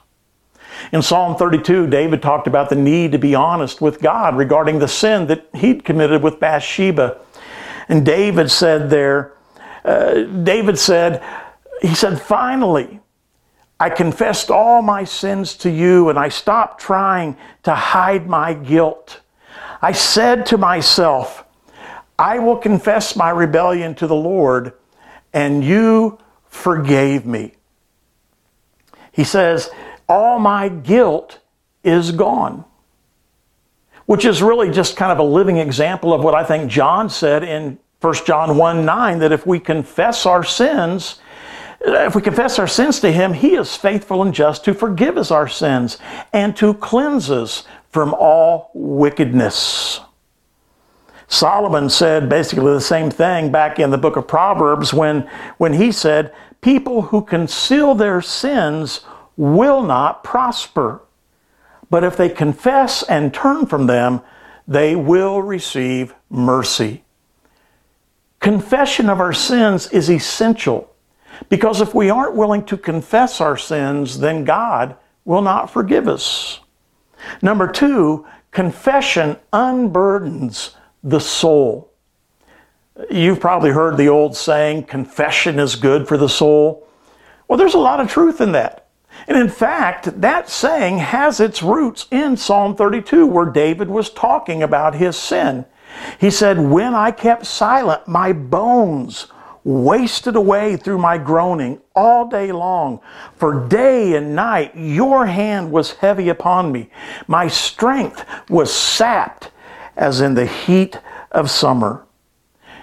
In 0.91 1.03
Psalm 1.03 1.37
32, 1.37 1.87
David 1.87 2.21
talked 2.21 2.47
about 2.47 2.69
the 2.69 2.75
need 2.77 3.13
to 3.13 3.19
be 3.19 3.35
honest 3.35 3.81
with 3.81 4.01
God 4.01 4.37
regarding 4.37 4.79
the 4.81 4.89
sin 4.89 5.27
that 5.29 5.47
he'd 5.55 5.85
committed 5.85 6.23
with 6.23 6.41
Bathsheba. 6.41 7.19
And 7.89 8.05
David 8.05 8.51
said 8.51 8.91
there, 8.91 9.35
uh, 9.85 10.23
David 10.23 10.79
said, 10.79 11.23
he 11.81 11.95
said, 11.95 12.21
finally, 12.21 13.01
I 13.81 13.91
confessed 13.91 14.51
all 14.51 14.83
my 14.83 15.05
sins 15.05 15.55
to 15.59 15.71
you 15.71 16.09
and 16.09 16.19
I 16.19 16.29
stopped 16.29 16.81
trying 16.81 17.37
to 17.65 17.75
hide 17.75 18.29
my 18.29 18.55
guilt. 18.55 19.21
I 19.81 19.93
said 19.93 20.47
to 20.47 20.59
myself, 20.59 21.45
I 22.19 22.39
will 22.39 22.57
confess 22.59 23.17
my 23.17 23.31
rebellion 23.31 23.97
to 23.97 24.07
the 24.07 24.15
Lord, 24.15 24.75
and 25.33 25.65
you 25.65 26.19
forgave 26.49 27.27
me. 27.27 27.55
He 29.11 29.25
says, 29.25 29.69
all 30.13 30.39
my 30.39 30.69
guilt 30.69 31.39
is 31.83 32.13
gone. 32.13 32.65
Which 34.07 34.25
is 34.27 34.43
really 34.43 34.71
just 34.71 34.97
kind 34.97 35.11
of 35.11 35.19
a 35.19 35.23
living 35.23 35.57
example 35.57 36.13
of 36.13 36.23
what 36.23 36.35
I 36.35 36.45
think 36.45 36.71
John 36.71 37.09
said 37.09 37.43
in 37.43 37.79
1 38.01 38.15
John 38.27 38.57
1 38.59 38.85
9 38.85 39.19
that 39.21 39.33
if 39.33 39.47
we 39.47 39.59
confess 39.59 40.27
our 40.27 40.45
sins, 40.45 41.19
uh, 41.87 41.93
if 42.09 42.15
we 42.15 42.21
confess 42.21 42.59
our 42.59 42.67
sins 42.67 43.01
to 43.01 43.11
Him, 43.11 43.33
He 43.33 43.55
is 43.55 43.75
faithful 43.75 44.21
and 44.23 44.35
just 44.35 44.65
to 44.67 44.75
forgive 44.75 45.17
us 45.17 45.31
our 45.31 45.49
sins 45.49 45.99
and 46.33 46.55
to 46.57 46.75
cleanse 46.75 47.31
us 47.31 47.65
from 47.89 48.13
all 48.13 48.71
wickedness. 48.75 50.01
Solomon 51.29 51.89
said 51.89 52.29
basically 52.29 52.75
the 52.75 52.81
same 52.83 53.11
thing 53.11 53.51
back 53.51 53.79
in 53.79 53.91
the 53.91 53.97
book 53.99 54.17
of 54.17 54.29
Proverbs 54.29 54.93
when, 54.93 55.23
when 55.57 55.73
he 55.73 55.91
said, 55.91 56.35
People 56.61 57.03
who 57.03 57.23
conceal 57.23 57.95
their 57.97 58.21
sins 58.21 59.01
will 59.37 59.83
not 59.83 60.23
prosper. 60.25 61.01
But 61.91 62.05
if 62.05 62.17
they 62.17 62.29
confess 62.29 63.03
and 63.03 63.33
turn 63.33 63.67
from 63.67 63.87
them, 63.87 64.21
they 64.67 64.97
will 64.97 65.43
receive 65.43 66.15
mercy. 66.31 67.05
Confession 68.41 69.09
of 69.09 69.21
our 69.21 69.33
sins 69.33 69.89
is 69.89 70.11
essential 70.11 70.91
because 71.49 71.81
if 71.81 71.95
we 71.95 72.11
aren't 72.11 72.37
willing 72.37 72.65
to 72.67 72.77
confess 72.77 73.41
our 73.41 73.57
sins, 73.57 74.21
then 74.21 74.45
God 74.45 74.97
will 75.25 75.43
not 75.43 75.71
forgive 75.71 76.09
us. 76.09 76.61
Number 77.41 77.71
two, 77.71 78.27
confession 78.51 79.37
unburdens 79.53 80.75
the 81.03 81.21
soul. 81.21 81.91
You've 83.11 83.41
probably 83.41 83.71
heard 83.71 83.97
the 83.97 84.09
old 84.09 84.37
saying, 84.37 84.85
confession 84.85 85.59
is 85.59 85.77
good 85.77 86.07
for 86.07 86.17
the 86.17 86.29
soul. 86.29 86.87
Well, 87.49 87.59
there's 87.59 87.75
a 87.75 87.79
lot 87.79 88.01
of 88.01 88.09
truth 88.11 88.41
in 88.41 88.53
that. 88.53 88.82
And 89.29 89.37
in 89.39 89.49
fact, 89.49 90.21
that 90.21 90.49
saying 90.49 90.99
has 90.99 91.41
its 91.41 91.63
roots 91.63 92.07
in 92.11 92.37
Psalm 92.37 92.75
32, 92.75 93.27
where 93.27 93.47
David 93.47 93.89
was 93.89 94.11
talking 94.11 94.63
about 94.63 94.95
his 94.97 95.17
sin. 95.17 95.65
He 96.19 96.31
said, 96.31 96.59
When 96.59 96.95
I 96.95 97.11
kept 97.11 97.47
silent, 97.47 98.09
my 98.09 98.33
bones 98.33 99.27
wasted 99.65 100.35
away 100.35 100.77
through 100.77 100.99
my 100.99 101.19
groaning 101.19 101.81
all 101.95 102.25
day 102.27 102.51
long. 102.51 103.01
For 103.37 103.61
day 103.69 104.17
and 104.17 104.35
night, 104.35 104.75
your 104.75 105.27
hand 105.27 105.71
was 105.71 105.93
heavy 105.93 106.29
upon 106.29 106.73
me. 106.73 106.91
My 107.29 107.47
strength 107.47 108.25
was 108.51 108.75
sapped 108.75 109.53
as 109.97 110.21
in 110.21 110.35
the 110.35 110.47
heat 110.47 110.99
of 111.31 111.49
summer. 111.49 112.05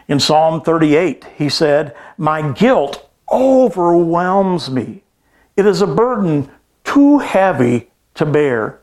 In 0.07 0.19
Psalm 0.19 0.61
38, 0.61 1.25
he 1.37 1.49
said, 1.49 1.93
My 2.17 2.49
guilt 2.53 3.09
overwhelms 3.29 4.69
me. 4.71 5.03
It 5.59 5.65
is 5.65 5.81
a 5.81 5.87
burden 5.87 6.49
too 6.85 7.17
heavy 7.17 7.89
to 8.13 8.25
bear. 8.25 8.79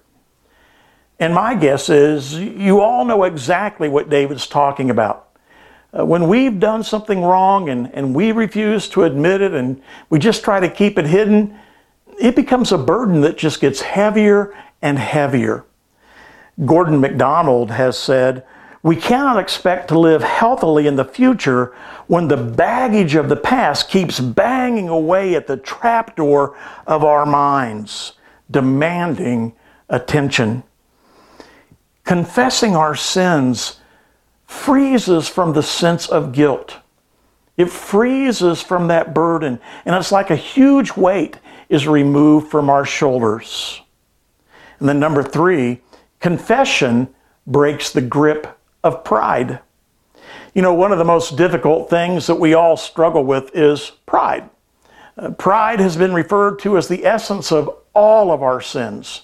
And 1.19 1.35
my 1.35 1.55
guess 1.55 1.89
is 1.89 2.35
you 2.35 2.83
all 2.83 3.07
know 3.07 3.25
exactly 3.25 3.89
what 3.89 4.11
David's 4.11 4.47
talking 4.47 4.91
about. 4.91 5.27
Uh, 5.99 6.05
when 6.05 6.29
we've 6.29 6.61
done 6.61 6.83
something 6.83 7.23
wrong 7.23 7.71
and, 7.71 7.91
and 7.95 8.15
we 8.15 8.31
refuse 8.31 8.91
to 8.91 9.05
admit 9.05 9.41
it 9.41 9.55
and 9.55 9.81
we 10.11 10.19
just 10.19 10.45
try 10.45 10.61
to 10.61 10.69
keep 10.69 10.99
it 10.99 11.07
hidden, 11.07 11.57
it 12.21 12.37
becomes 12.37 12.73
a 12.73 12.79
burden 12.79 13.23
that 13.23 13.39
just 13.39 13.59
gets 13.63 13.81
heavier 13.81 14.55
and 14.83 14.99
heavier. 14.99 15.65
Gordon 16.67 17.01
MacDonald 17.01 17.71
has 17.71 17.99
said, 17.99 18.45
we 18.87 18.95
cannot 18.95 19.41
expect 19.41 19.89
to 19.89 19.99
live 19.99 20.23
healthily 20.23 20.87
in 20.87 20.95
the 20.95 21.05
future 21.05 21.75
when 22.07 22.29
the 22.29 22.37
baggage 22.37 23.17
of 23.17 23.29
the 23.29 23.35
past 23.35 23.89
keeps 23.89 24.21
banging 24.21 24.89
away 24.89 25.35
at 25.35 25.49
the 25.49 25.57
trapdoor 25.57 26.57
of 26.87 27.03
our 27.03 27.27
minds, 27.27 28.13
demanding 28.49 29.55
attention. 29.89 30.63
Confessing 32.05 32.77
our 32.77 32.95
sins 32.95 33.81
frees 34.45 35.09
us 35.09 35.27
from 35.27 35.53
the 35.53 35.65
sense 35.65 36.09
of 36.09 36.31
guilt. 36.31 36.77
It 37.57 37.71
frees 37.71 38.41
us 38.41 38.61
from 38.63 38.87
that 38.87 39.13
burden, 39.13 39.59
and 39.85 39.97
it's 39.97 40.13
like 40.13 40.31
a 40.31 40.37
huge 40.37 40.93
weight 40.93 41.39
is 41.69 41.89
removed 41.89 42.53
from 42.53 42.71
our 42.71 42.85
shoulders. 42.85 43.81
And 44.79 44.89
then, 44.89 45.01
number 45.01 45.25
three, 45.25 45.81
confession 46.21 47.09
breaks 47.49 47.91
the 47.91 48.01
grip 48.03 48.56
of 48.87 49.05
pride. 49.05 49.59
You 50.55 50.63
know, 50.63 50.73
one 50.73 50.93
of 50.93 50.97
the 50.99 51.05
most 51.05 51.37
difficult 51.37 51.91
things 51.91 52.27
that 52.29 52.37
we 52.41 52.55
all 52.55 52.79
struggle 52.79 53.25
with 53.25 53.51
is 53.55 53.91
pride. 54.07 54.49
Uh, 55.19 55.31
pride 55.31 55.81
has 55.81 55.97
been 55.97 56.15
referred 56.15 56.59
to 56.61 56.79
as 56.79 56.89
the 56.89 57.05
essence 57.05 57.53
of 57.53 57.69
all 57.93 58.31
of 58.31 58.43
our 58.43 58.61
sins. 58.63 59.23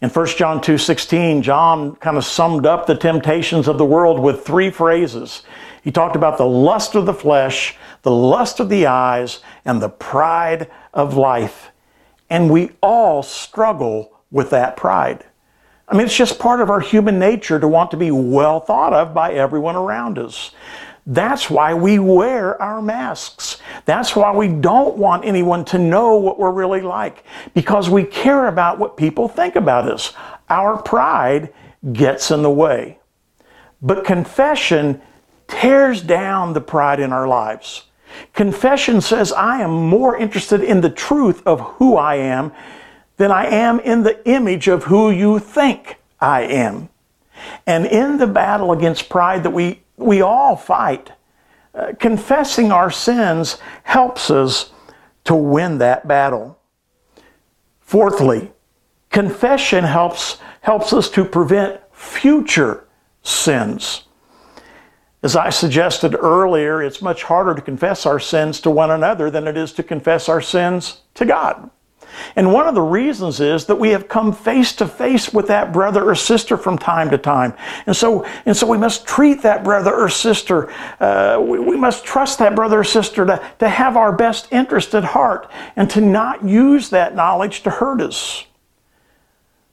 In 0.00 0.10
1 0.10 0.26
John 0.36 0.60
2:16, 0.60 1.42
John 1.42 1.96
kind 1.96 2.16
of 2.16 2.24
summed 2.24 2.66
up 2.66 2.86
the 2.86 2.94
temptations 2.94 3.66
of 3.68 3.78
the 3.78 3.84
world 3.84 4.20
with 4.20 4.46
three 4.46 4.70
phrases. 4.70 5.42
He 5.82 5.90
talked 5.90 6.16
about 6.16 6.36
the 6.38 6.46
lust 6.46 6.94
of 6.94 7.04
the 7.06 7.14
flesh, 7.14 7.76
the 8.02 8.10
lust 8.10 8.60
of 8.60 8.68
the 8.68 8.86
eyes, 8.86 9.40
and 9.64 9.80
the 9.80 9.88
pride 9.88 10.68
of 10.94 11.16
life. 11.16 11.72
And 12.30 12.50
we 12.50 12.70
all 12.80 13.22
struggle 13.22 14.12
with 14.30 14.50
that 14.50 14.76
pride. 14.76 15.24
I 15.90 15.96
mean, 15.96 16.06
it's 16.06 16.16
just 16.16 16.38
part 16.38 16.60
of 16.60 16.70
our 16.70 16.78
human 16.80 17.18
nature 17.18 17.58
to 17.58 17.66
want 17.66 17.90
to 17.90 17.96
be 17.96 18.10
well 18.12 18.60
thought 18.60 18.92
of 18.92 19.12
by 19.12 19.32
everyone 19.32 19.74
around 19.74 20.18
us. 20.18 20.52
That's 21.04 21.50
why 21.50 21.74
we 21.74 21.98
wear 21.98 22.60
our 22.62 22.80
masks. 22.80 23.58
That's 23.86 24.14
why 24.14 24.30
we 24.32 24.46
don't 24.46 24.96
want 24.96 25.24
anyone 25.24 25.64
to 25.66 25.78
know 25.78 26.14
what 26.16 26.38
we're 26.38 26.52
really 26.52 26.82
like, 26.82 27.24
because 27.54 27.90
we 27.90 28.04
care 28.04 28.46
about 28.46 28.78
what 28.78 28.96
people 28.96 29.26
think 29.26 29.56
about 29.56 29.90
us. 29.90 30.12
Our 30.48 30.80
pride 30.80 31.52
gets 31.92 32.30
in 32.30 32.42
the 32.42 32.50
way. 32.50 33.00
But 33.82 34.04
confession 34.04 35.00
tears 35.48 36.02
down 36.02 36.52
the 36.52 36.60
pride 36.60 37.00
in 37.00 37.12
our 37.12 37.26
lives. 37.26 37.86
Confession 38.34 39.00
says, 39.00 39.32
I 39.32 39.60
am 39.62 39.70
more 39.72 40.16
interested 40.16 40.62
in 40.62 40.82
the 40.82 40.90
truth 40.90 41.42
of 41.46 41.60
who 41.78 41.96
I 41.96 42.16
am 42.16 42.52
then 43.20 43.30
I 43.30 43.44
am 43.48 43.80
in 43.80 44.02
the 44.02 44.26
image 44.28 44.66
of 44.66 44.84
who 44.84 45.10
you 45.10 45.38
think 45.38 45.96
I 46.20 46.40
am. 46.40 46.88
And 47.66 47.84
in 47.84 48.16
the 48.16 48.26
battle 48.26 48.72
against 48.72 49.10
pride 49.10 49.42
that 49.42 49.50
we, 49.50 49.82
we 49.98 50.22
all 50.22 50.56
fight, 50.56 51.12
uh, 51.74 51.92
confessing 52.00 52.72
our 52.72 52.90
sins 52.90 53.58
helps 53.82 54.30
us 54.30 54.70
to 55.24 55.34
win 55.34 55.76
that 55.78 56.08
battle. 56.08 56.58
Fourthly, 57.80 58.50
confession 59.10 59.84
helps, 59.84 60.38
helps 60.62 60.94
us 60.94 61.10
to 61.10 61.22
prevent 61.22 61.78
future 61.92 62.86
sins. 63.22 64.04
As 65.22 65.36
I 65.36 65.50
suggested 65.50 66.16
earlier, 66.18 66.82
it's 66.82 67.02
much 67.02 67.24
harder 67.24 67.54
to 67.54 67.60
confess 67.60 68.06
our 68.06 68.18
sins 68.18 68.62
to 68.62 68.70
one 68.70 68.90
another 68.90 69.30
than 69.30 69.46
it 69.46 69.58
is 69.58 69.74
to 69.74 69.82
confess 69.82 70.26
our 70.30 70.40
sins 70.40 71.02
to 71.14 71.26
God. 71.26 71.70
And 72.36 72.52
one 72.52 72.66
of 72.66 72.74
the 72.74 72.80
reasons 72.82 73.40
is 73.40 73.66
that 73.66 73.76
we 73.76 73.90
have 73.90 74.08
come 74.08 74.32
face 74.32 74.72
to 74.74 74.86
face 74.86 75.32
with 75.32 75.46
that 75.48 75.72
brother 75.72 76.08
or 76.08 76.14
sister 76.14 76.56
from 76.56 76.78
time 76.78 77.10
to 77.10 77.18
time. 77.18 77.52
And 77.86 77.96
so, 77.96 78.24
and 78.46 78.56
so 78.56 78.66
we 78.66 78.78
must 78.78 79.06
treat 79.06 79.42
that 79.42 79.64
brother 79.64 79.92
or 79.94 80.08
sister, 80.08 80.70
uh, 81.00 81.40
we, 81.44 81.58
we 81.58 81.76
must 81.76 82.04
trust 82.04 82.38
that 82.38 82.54
brother 82.54 82.80
or 82.80 82.84
sister 82.84 83.26
to, 83.26 83.42
to 83.58 83.68
have 83.68 83.96
our 83.96 84.12
best 84.12 84.48
interest 84.52 84.94
at 84.94 85.04
heart 85.04 85.50
and 85.76 85.90
to 85.90 86.00
not 86.00 86.44
use 86.44 86.90
that 86.90 87.14
knowledge 87.14 87.62
to 87.62 87.70
hurt 87.70 88.00
us. 88.00 88.44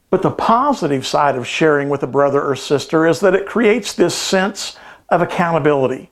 But 0.10 0.22
the 0.22 0.32
positive 0.32 1.06
side 1.06 1.36
of 1.36 1.46
sharing 1.46 1.90
with 1.90 2.02
a 2.02 2.08
brother 2.08 2.42
or 2.42 2.56
sister 2.56 3.06
is 3.06 3.20
that 3.20 3.36
it 3.36 3.46
creates 3.46 3.94
this 3.94 4.16
sense 4.16 4.78
of 5.10 5.22
accountability. 5.22 6.12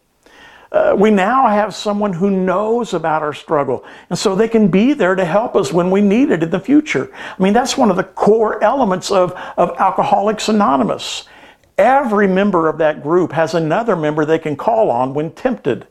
Uh, 0.75 0.93
we 0.93 1.09
now 1.09 1.47
have 1.47 1.73
someone 1.73 2.11
who 2.11 2.29
knows 2.29 2.93
about 2.93 3.21
our 3.21 3.31
struggle. 3.33 3.85
And 4.09 4.19
so 4.19 4.35
they 4.35 4.49
can 4.49 4.67
be 4.67 4.91
there 4.91 5.15
to 5.15 5.23
help 5.23 5.55
us 5.55 5.71
when 5.71 5.89
we 5.89 6.01
need 6.01 6.31
it 6.31 6.43
in 6.43 6.49
the 6.49 6.59
future. 6.59 7.09
I 7.15 7.41
mean, 7.41 7.53
that's 7.53 7.77
one 7.77 7.89
of 7.89 7.95
the 7.95 8.03
core 8.03 8.61
elements 8.61 9.09
of, 9.09 9.31
of 9.55 9.69
Alcoholics 9.79 10.49
Anonymous. 10.49 11.29
Every 11.77 12.27
member 12.27 12.67
of 12.67 12.77
that 12.79 13.01
group 13.01 13.31
has 13.31 13.53
another 13.53 13.95
member 13.95 14.25
they 14.25 14.37
can 14.37 14.57
call 14.57 14.89
on 14.91 15.13
when 15.13 15.31
tempted. 15.31 15.87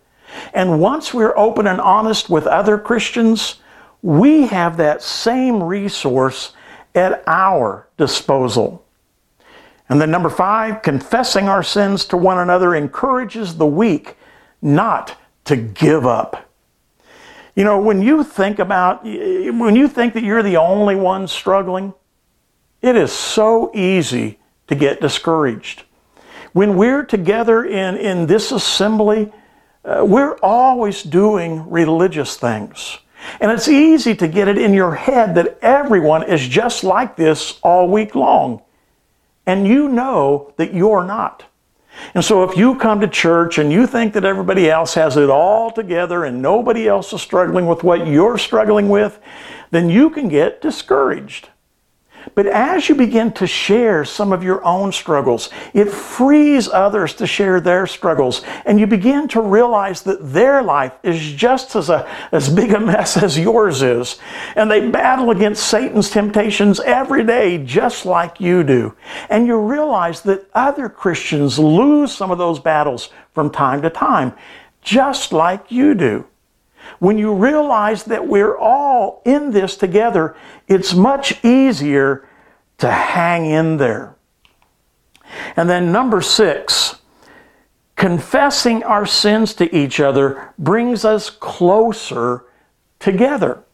And 0.53 0.81
once 0.83 1.15
we're 1.15 1.37
open 1.39 1.67
and 1.67 1.81
honest 1.81 2.29
with 2.29 2.47
other 2.47 2.77
Christians, 2.77 3.61
we 4.03 4.49
have 4.49 4.77
that 4.77 5.01
same 5.03 5.63
resource 5.63 6.53
at 6.95 7.23
our 7.27 7.89
disposal. 7.97 8.85
And 9.89 9.99
then, 10.01 10.11
number 10.11 10.31
five, 10.31 10.83
confessing 10.83 11.49
our 11.49 11.63
sins 11.63 12.05
to 12.07 12.17
one 12.19 12.39
another 12.39 12.75
encourages 12.75 13.57
the 13.57 13.67
weak 13.67 14.17
not 14.65 15.17
to 15.45 15.55
give 15.55 16.07
up. 16.07 16.49
You 17.55 17.63
know, 17.63 17.79
when 17.81 18.03
you 18.03 18.25
think 18.25 18.59
about, 18.59 19.05
when 19.05 19.77
you 19.77 19.87
think 19.87 20.15
that 20.15 20.25
you're 20.25 20.43
the 20.43 20.57
only 20.57 20.97
one 20.97 21.29
struggling, 21.29 21.95
it 22.83 22.97
is 22.97 23.13
so 23.13 23.71
easy 23.77 24.41
to 24.67 24.75
get 24.75 25.01
discouraged. 25.01 25.85
When 26.53 26.77
we're 26.77 27.05
together 27.05 27.65
in, 27.65 27.97
in 27.97 28.27
this 28.27 28.51
assembly, 28.51 29.31
uh, 29.85 30.03
we're 30.05 30.37
always 30.43 31.03
doing 31.03 31.71
religious 31.71 32.37
things. 32.37 32.99
And 33.41 33.51
it's 33.53 33.69
easy 33.69 34.15
to 34.17 34.27
get 34.27 34.49
it 34.49 34.59
in 34.59 34.73
your 34.73 34.95
head 34.95 35.35
that 35.35 35.59
everyone 35.63 36.23
is 36.25 36.47
just 36.47 36.85
like 36.85 37.17
this 37.17 37.59
all 37.63 37.89
week 37.89 38.15
long. 38.15 38.63
And 39.47 39.67
you 39.69 39.89
know 39.89 40.53
that 40.57 40.73
you're 40.73 41.05
not. 41.05 41.45
And 42.15 42.25
so 42.25 42.43
if 42.49 42.57
you 42.57 42.75
come 42.77 43.01
to 43.01 43.09
church 43.09 43.59
and 43.59 43.73
you 43.73 43.87
think 43.87 44.15
that 44.15 44.25
everybody 44.25 44.71
else 44.71 44.95
has 44.95 45.17
it 45.17 45.31
all 45.31 45.71
together 45.71 46.25
and 46.25 46.41
nobody 46.41 46.87
else 46.89 47.13
is 47.13 47.23
struggling 47.23 47.67
with 47.67 47.83
what 47.83 48.07
you're 48.07 48.39
struggling 48.39 48.89
with, 48.89 49.19
then 49.71 49.89
you 49.91 50.11
can 50.11 50.29
get 50.29 50.61
discouraged. 50.61 51.49
But 52.35 52.47
as 52.47 52.89
you 52.89 52.95
begin 52.95 53.33
to 53.33 53.47
share 53.47 54.05
some 54.05 54.33
of 54.33 54.43
your 54.43 54.65
own 54.65 54.93
struggles, 54.93 55.51
it 55.75 55.91
frees 55.91 56.69
others 56.69 57.15
to 57.15 57.27
share 57.27 57.61
their 57.61 57.87
struggles. 57.87 58.43
And 58.65 58.81
you 58.81 58.87
begin 58.87 59.29
to 59.29 59.41
realize 59.41 60.03
that 60.03 60.33
their 60.33 60.63
life 60.63 60.93
is 61.03 61.33
just 61.33 61.77
as, 61.77 61.91
a, 61.91 62.09
as 62.33 62.49
big 62.49 62.73
a 62.73 62.81
mess 62.81 63.17
as 63.17 63.39
yours 63.39 63.83
is. 63.83 64.19
And 64.57 64.71
they 64.71 64.89
battle 64.89 65.31
against 65.31 65.67
Satan's 65.67 66.11
temptations 66.11 66.81
every 66.81 67.25
day, 67.25 67.59
just 67.59 68.07
like 68.07 68.41
you 68.41 68.65
do. 68.65 68.97
And 69.29 69.47
you 69.47 69.59
realize 69.59 70.23
that 70.23 70.49
other 70.55 70.89
Christians 70.89 71.59
lose 71.59 72.15
some 72.15 72.31
of 72.31 72.39
those 72.39 72.59
battles 72.59 73.11
from 73.33 73.51
time 73.51 73.83
to 73.83 73.91
time, 73.91 74.33
just 74.83 75.33
like 75.33 75.71
you 75.71 75.95
do. 75.95 76.27
When 76.99 77.19
you 77.19 77.35
realize 77.35 78.05
that 78.05 78.27
we're 78.27 78.57
all 78.57 79.23
in 79.25 79.51
this 79.51 79.77
together, 79.77 80.37
it's 80.69 80.95
much 80.95 81.43
easier 81.45 82.27
to 82.79 82.91
hang 82.91 83.47
in 83.47 83.77
there. 83.77 84.17
And 85.57 85.69
then, 85.69 85.91
number 85.93 86.21
six, 86.21 86.97
confessing 87.97 88.83
our 88.85 89.07
sins 89.07 89.55
to 89.55 89.75
each 89.75 90.01
other 90.01 90.51
brings 90.59 91.05
us 91.05 91.31
closer 91.31 92.45
together. 93.01 93.65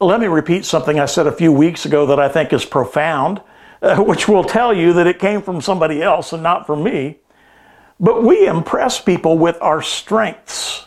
Let 0.00 0.20
me 0.20 0.26
repeat 0.26 0.64
something 0.64 0.98
I 0.98 1.06
said 1.06 1.26
a 1.26 1.32
few 1.32 1.52
weeks 1.52 1.84
ago 1.84 2.06
that 2.06 2.18
I 2.18 2.28
think 2.28 2.52
is 2.52 2.64
profound, 2.64 3.40
uh, 3.82 3.96
which 4.02 4.28
will 4.28 4.44
tell 4.44 4.74
you 4.74 4.92
that 4.94 5.06
it 5.06 5.18
came 5.18 5.42
from 5.42 5.60
somebody 5.60 6.02
else 6.02 6.32
and 6.32 6.42
not 6.42 6.66
from 6.66 6.82
me. 6.82 7.18
But 7.98 8.24
we 8.24 8.46
impress 8.46 8.98
people 9.00 9.36
with 9.36 9.58
our 9.60 9.82
strengths 9.82 10.86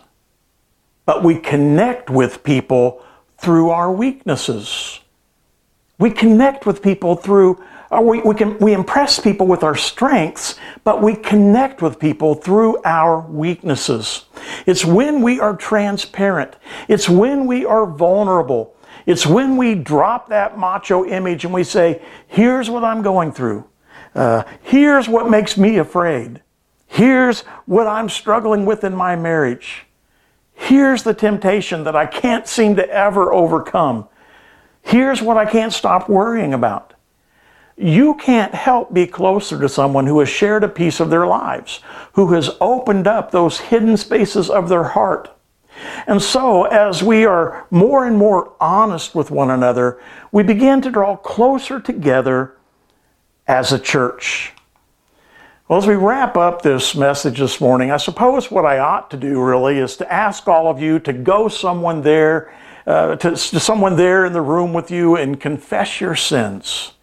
but 1.05 1.23
we 1.23 1.35
connect 1.37 2.09
with 2.09 2.43
people 2.43 3.03
through 3.37 3.69
our 3.69 3.91
weaknesses. 3.91 4.99
We 5.99 6.11
connect 6.11 6.65
with 6.65 6.81
people 6.81 7.15
through, 7.15 7.61
uh, 7.91 8.01
we, 8.01 8.21
we, 8.21 8.35
can, 8.35 8.57
we 8.59 8.73
impress 8.73 9.19
people 9.19 9.45
with 9.47 9.63
our 9.63 9.75
strengths, 9.75 10.55
but 10.83 11.01
we 11.01 11.15
connect 11.15 11.81
with 11.81 11.99
people 11.99 12.35
through 12.35 12.81
our 12.83 13.19
weaknesses. 13.21 14.25
It's 14.65 14.85
when 14.85 15.21
we 15.21 15.39
are 15.39 15.55
transparent, 15.55 16.55
it's 16.87 17.09
when 17.09 17.45
we 17.47 17.65
are 17.65 17.85
vulnerable, 17.85 18.73
it's 19.05 19.25
when 19.27 19.57
we 19.57 19.75
drop 19.75 20.29
that 20.29 20.57
macho 20.57 21.05
image 21.05 21.43
and 21.43 21.53
we 21.53 21.63
say, 21.65 22.01
here's 22.27 22.69
what 22.69 22.83
I'm 22.85 23.01
going 23.01 23.33
through, 23.33 23.65
uh, 24.15 24.43
here's 24.61 25.07
what 25.09 25.29
makes 25.29 25.57
me 25.57 25.77
afraid, 25.77 26.41
here's 26.87 27.41
what 27.65 27.87
I'm 27.87 28.07
struggling 28.09 28.65
with 28.65 28.83
in 28.85 28.95
my 28.95 29.15
marriage. 29.17 29.85
Here's 30.53 31.03
the 31.03 31.13
temptation 31.13 31.83
that 31.83 31.95
I 31.95 32.05
can't 32.05 32.47
seem 32.47 32.75
to 32.77 32.89
ever 32.89 33.33
overcome. 33.33 34.07
Here's 34.81 35.21
what 35.21 35.37
I 35.37 35.45
can't 35.45 35.73
stop 35.73 36.09
worrying 36.09 36.53
about. 36.53 36.93
You 37.75 38.13
can't 38.15 38.53
help 38.53 38.93
be 38.93 39.07
closer 39.07 39.59
to 39.59 39.67
someone 39.67 40.05
who 40.05 40.19
has 40.19 40.29
shared 40.29 40.63
a 40.63 40.69
piece 40.69 40.99
of 40.99 41.09
their 41.09 41.25
lives, 41.25 41.79
who 42.13 42.33
has 42.33 42.51
opened 42.61 43.07
up 43.07 43.31
those 43.31 43.59
hidden 43.59 43.97
spaces 43.97 44.49
of 44.49 44.69
their 44.69 44.83
heart. 44.83 45.31
And 46.05 46.21
so, 46.21 46.65
as 46.65 47.01
we 47.01 47.25
are 47.25 47.65
more 47.71 48.05
and 48.05 48.15
more 48.15 48.53
honest 48.59 49.15
with 49.15 49.31
one 49.31 49.49
another, 49.49 49.99
we 50.31 50.43
begin 50.43 50.81
to 50.81 50.91
draw 50.91 51.15
closer 51.15 51.79
together 51.79 52.55
as 53.47 53.73
a 53.73 53.79
church. 53.79 54.53
Well, 55.73 55.81
as 55.81 55.87
we 55.87 55.95
wrap 55.95 56.37
up 56.37 56.61
this 56.61 56.93
message 56.93 57.39
this 57.39 57.59
morning, 57.59 57.89
I 57.89 57.97
suppose 57.97 58.51
what 58.51 58.63
I 58.63 58.77
ought 58.77 59.09
to 59.09 59.17
do 59.17 59.41
really 59.41 59.79
is 59.79 59.97
to 59.97 60.13
ask 60.13 60.47
all 60.47 60.67
of 60.69 60.79
you 60.79 60.99
to 60.99 61.11
go 61.11 61.47
someone 61.47 62.03
there, 62.03 62.53
uh, 62.85 63.15
to, 63.15 63.31
to 63.31 63.59
someone 63.59 63.95
there 63.95 64.23
in 64.27 64.33
the 64.33 64.41
room 64.43 64.71
with 64.71 64.91
you 64.91 65.15
and 65.15 65.41
confess 65.41 65.99
your 65.99 66.15
sins. 66.15 66.93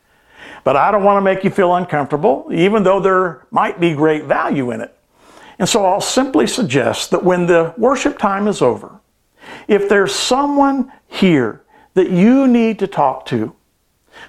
But 0.62 0.76
I 0.76 0.92
don't 0.92 1.02
want 1.02 1.16
to 1.16 1.20
make 1.20 1.42
you 1.42 1.50
feel 1.50 1.74
uncomfortable, 1.74 2.46
even 2.52 2.84
though 2.84 3.00
there 3.00 3.44
might 3.50 3.80
be 3.80 3.92
great 3.92 4.26
value 4.26 4.70
in 4.70 4.80
it. 4.80 4.96
And 5.58 5.68
so 5.68 5.84
I'll 5.84 6.00
simply 6.00 6.46
suggest 6.46 7.10
that 7.10 7.24
when 7.24 7.46
the 7.46 7.74
worship 7.76 8.18
time 8.18 8.46
is 8.46 8.62
over, 8.62 9.00
if 9.66 9.88
there's 9.88 10.14
someone 10.14 10.92
here 11.08 11.60
that 11.94 12.10
you 12.10 12.46
need 12.46 12.78
to 12.78 12.86
talk 12.86 13.26
to, 13.26 13.52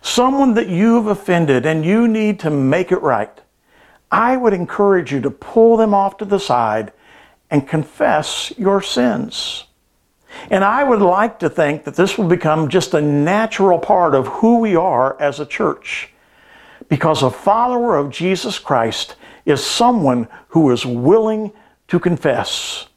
someone 0.01 0.56
that 0.56 0.67
you've 0.67 1.06
offended 1.06 1.63
and 1.67 1.86
you 1.86 2.08
need 2.08 2.39
to 2.39 2.49
make 2.49 2.91
it 2.91 3.04
right, 3.04 3.40
I 4.12 4.36
would 4.36 4.54
encourage 4.54 5.12
you 5.13 5.21
to 5.21 5.32
pull 5.32 5.78
them 5.78 5.93
off 5.93 6.17
to 6.17 6.26
the 6.26 6.39
side 6.39 6.91
and 7.50 7.67
confess 7.67 8.52
your 8.58 8.82
sins. 8.82 9.65
And 10.50 10.63
I 10.63 10.84
would 10.84 11.02
like 11.02 11.39
to 11.39 11.50
think 11.50 11.84
that 11.86 11.95
this 11.95 12.17
will 12.17 12.28
become 12.28 12.69
just 12.69 12.93
a 12.93 13.02
natural 13.02 13.80
part 13.80 14.13
of 14.15 14.28
who 14.28 14.60
we 14.60 14.76
are 14.76 15.19
as 15.21 15.39
a 15.39 15.45
church. 15.45 16.10
Because 16.89 17.24
a 17.24 17.30
follower 17.30 17.97
of 17.97 18.10
Jesus 18.10 18.60
Christ 18.60 19.15
is 19.45 19.65
someone 19.65 20.28
who 20.50 20.71
is 20.71 20.86
willing 20.86 21.52
to 21.88 22.00
confess. 22.00 22.88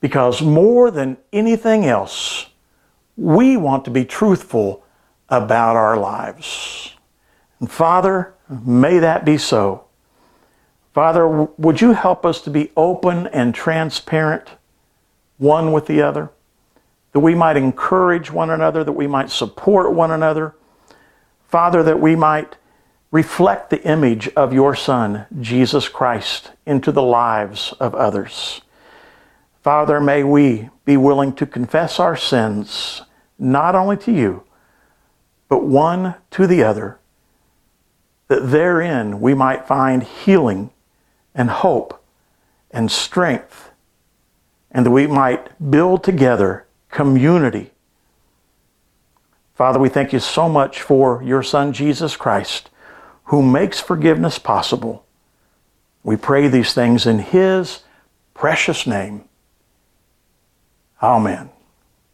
Because 0.00 0.42
more 0.42 0.90
than 0.90 1.16
anything 1.32 1.84
else, 1.86 2.46
we 3.16 3.56
want 3.56 3.84
to 3.84 3.90
be 3.90 4.04
truthful 4.04 4.82
about 5.28 5.76
our 5.76 5.96
lives. 5.96 6.94
And 7.60 7.70
Father, 7.70 8.34
may 8.48 8.98
that 8.98 9.24
be 9.24 9.38
so. 9.38 9.84
Father, 10.94 11.26
would 11.26 11.80
you 11.80 11.92
help 11.92 12.24
us 12.24 12.40
to 12.42 12.50
be 12.50 12.70
open 12.76 13.26
and 13.26 13.52
transparent 13.52 14.50
one 15.38 15.72
with 15.72 15.88
the 15.88 16.00
other? 16.00 16.30
That 17.10 17.18
we 17.18 17.34
might 17.34 17.56
encourage 17.56 18.30
one 18.30 18.48
another, 18.48 18.84
that 18.84 18.92
we 18.92 19.08
might 19.08 19.28
support 19.28 19.92
one 19.92 20.12
another. 20.12 20.54
Father, 21.48 21.82
that 21.82 21.98
we 22.00 22.14
might 22.14 22.56
reflect 23.10 23.70
the 23.70 23.82
image 23.82 24.28
of 24.36 24.52
your 24.52 24.76
Son, 24.76 25.26
Jesus 25.40 25.88
Christ, 25.88 26.52
into 26.64 26.92
the 26.92 27.02
lives 27.02 27.74
of 27.80 27.94
others. 27.96 28.60
Father, 29.64 30.00
may 30.00 30.22
we 30.22 30.68
be 30.84 30.96
willing 30.96 31.32
to 31.34 31.46
confess 31.46 31.98
our 31.98 32.16
sins, 32.16 33.02
not 33.36 33.74
only 33.74 33.96
to 33.96 34.12
you, 34.12 34.44
but 35.48 35.64
one 35.64 36.14
to 36.30 36.46
the 36.46 36.62
other, 36.62 36.98
that 38.28 38.50
therein 38.50 39.20
we 39.20 39.34
might 39.34 39.66
find 39.66 40.04
healing 40.04 40.70
and 41.34 41.50
hope 41.50 42.00
and 42.70 42.90
strength, 42.90 43.70
and 44.70 44.86
that 44.86 44.90
we 44.90 45.06
might 45.06 45.70
build 45.70 46.02
together 46.02 46.66
community. 46.90 47.70
Father, 49.54 49.78
we 49.78 49.88
thank 49.88 50.12
you 50.12 50.18
so 50.20 50.48
much 50.48 50.80
for 50.82 51.22
your 51.22 51.42
Son, 51.42 51.72
Jesus 51.72 52.16
Christ, 52.16 52.70
who 53.24 53.42
makes 53.42 53.80
forgiveness 53.80 54.38
possible. 54.38 55.04
We 56.02 56.16
pray 56.16 56.48
these 56.48 56.72
things 56.74 57.06
in 57.06 57.20
his 57.20 57.82
precious 58.34 58.86
name. 58.86 59.24
Amen. 61.02 61.53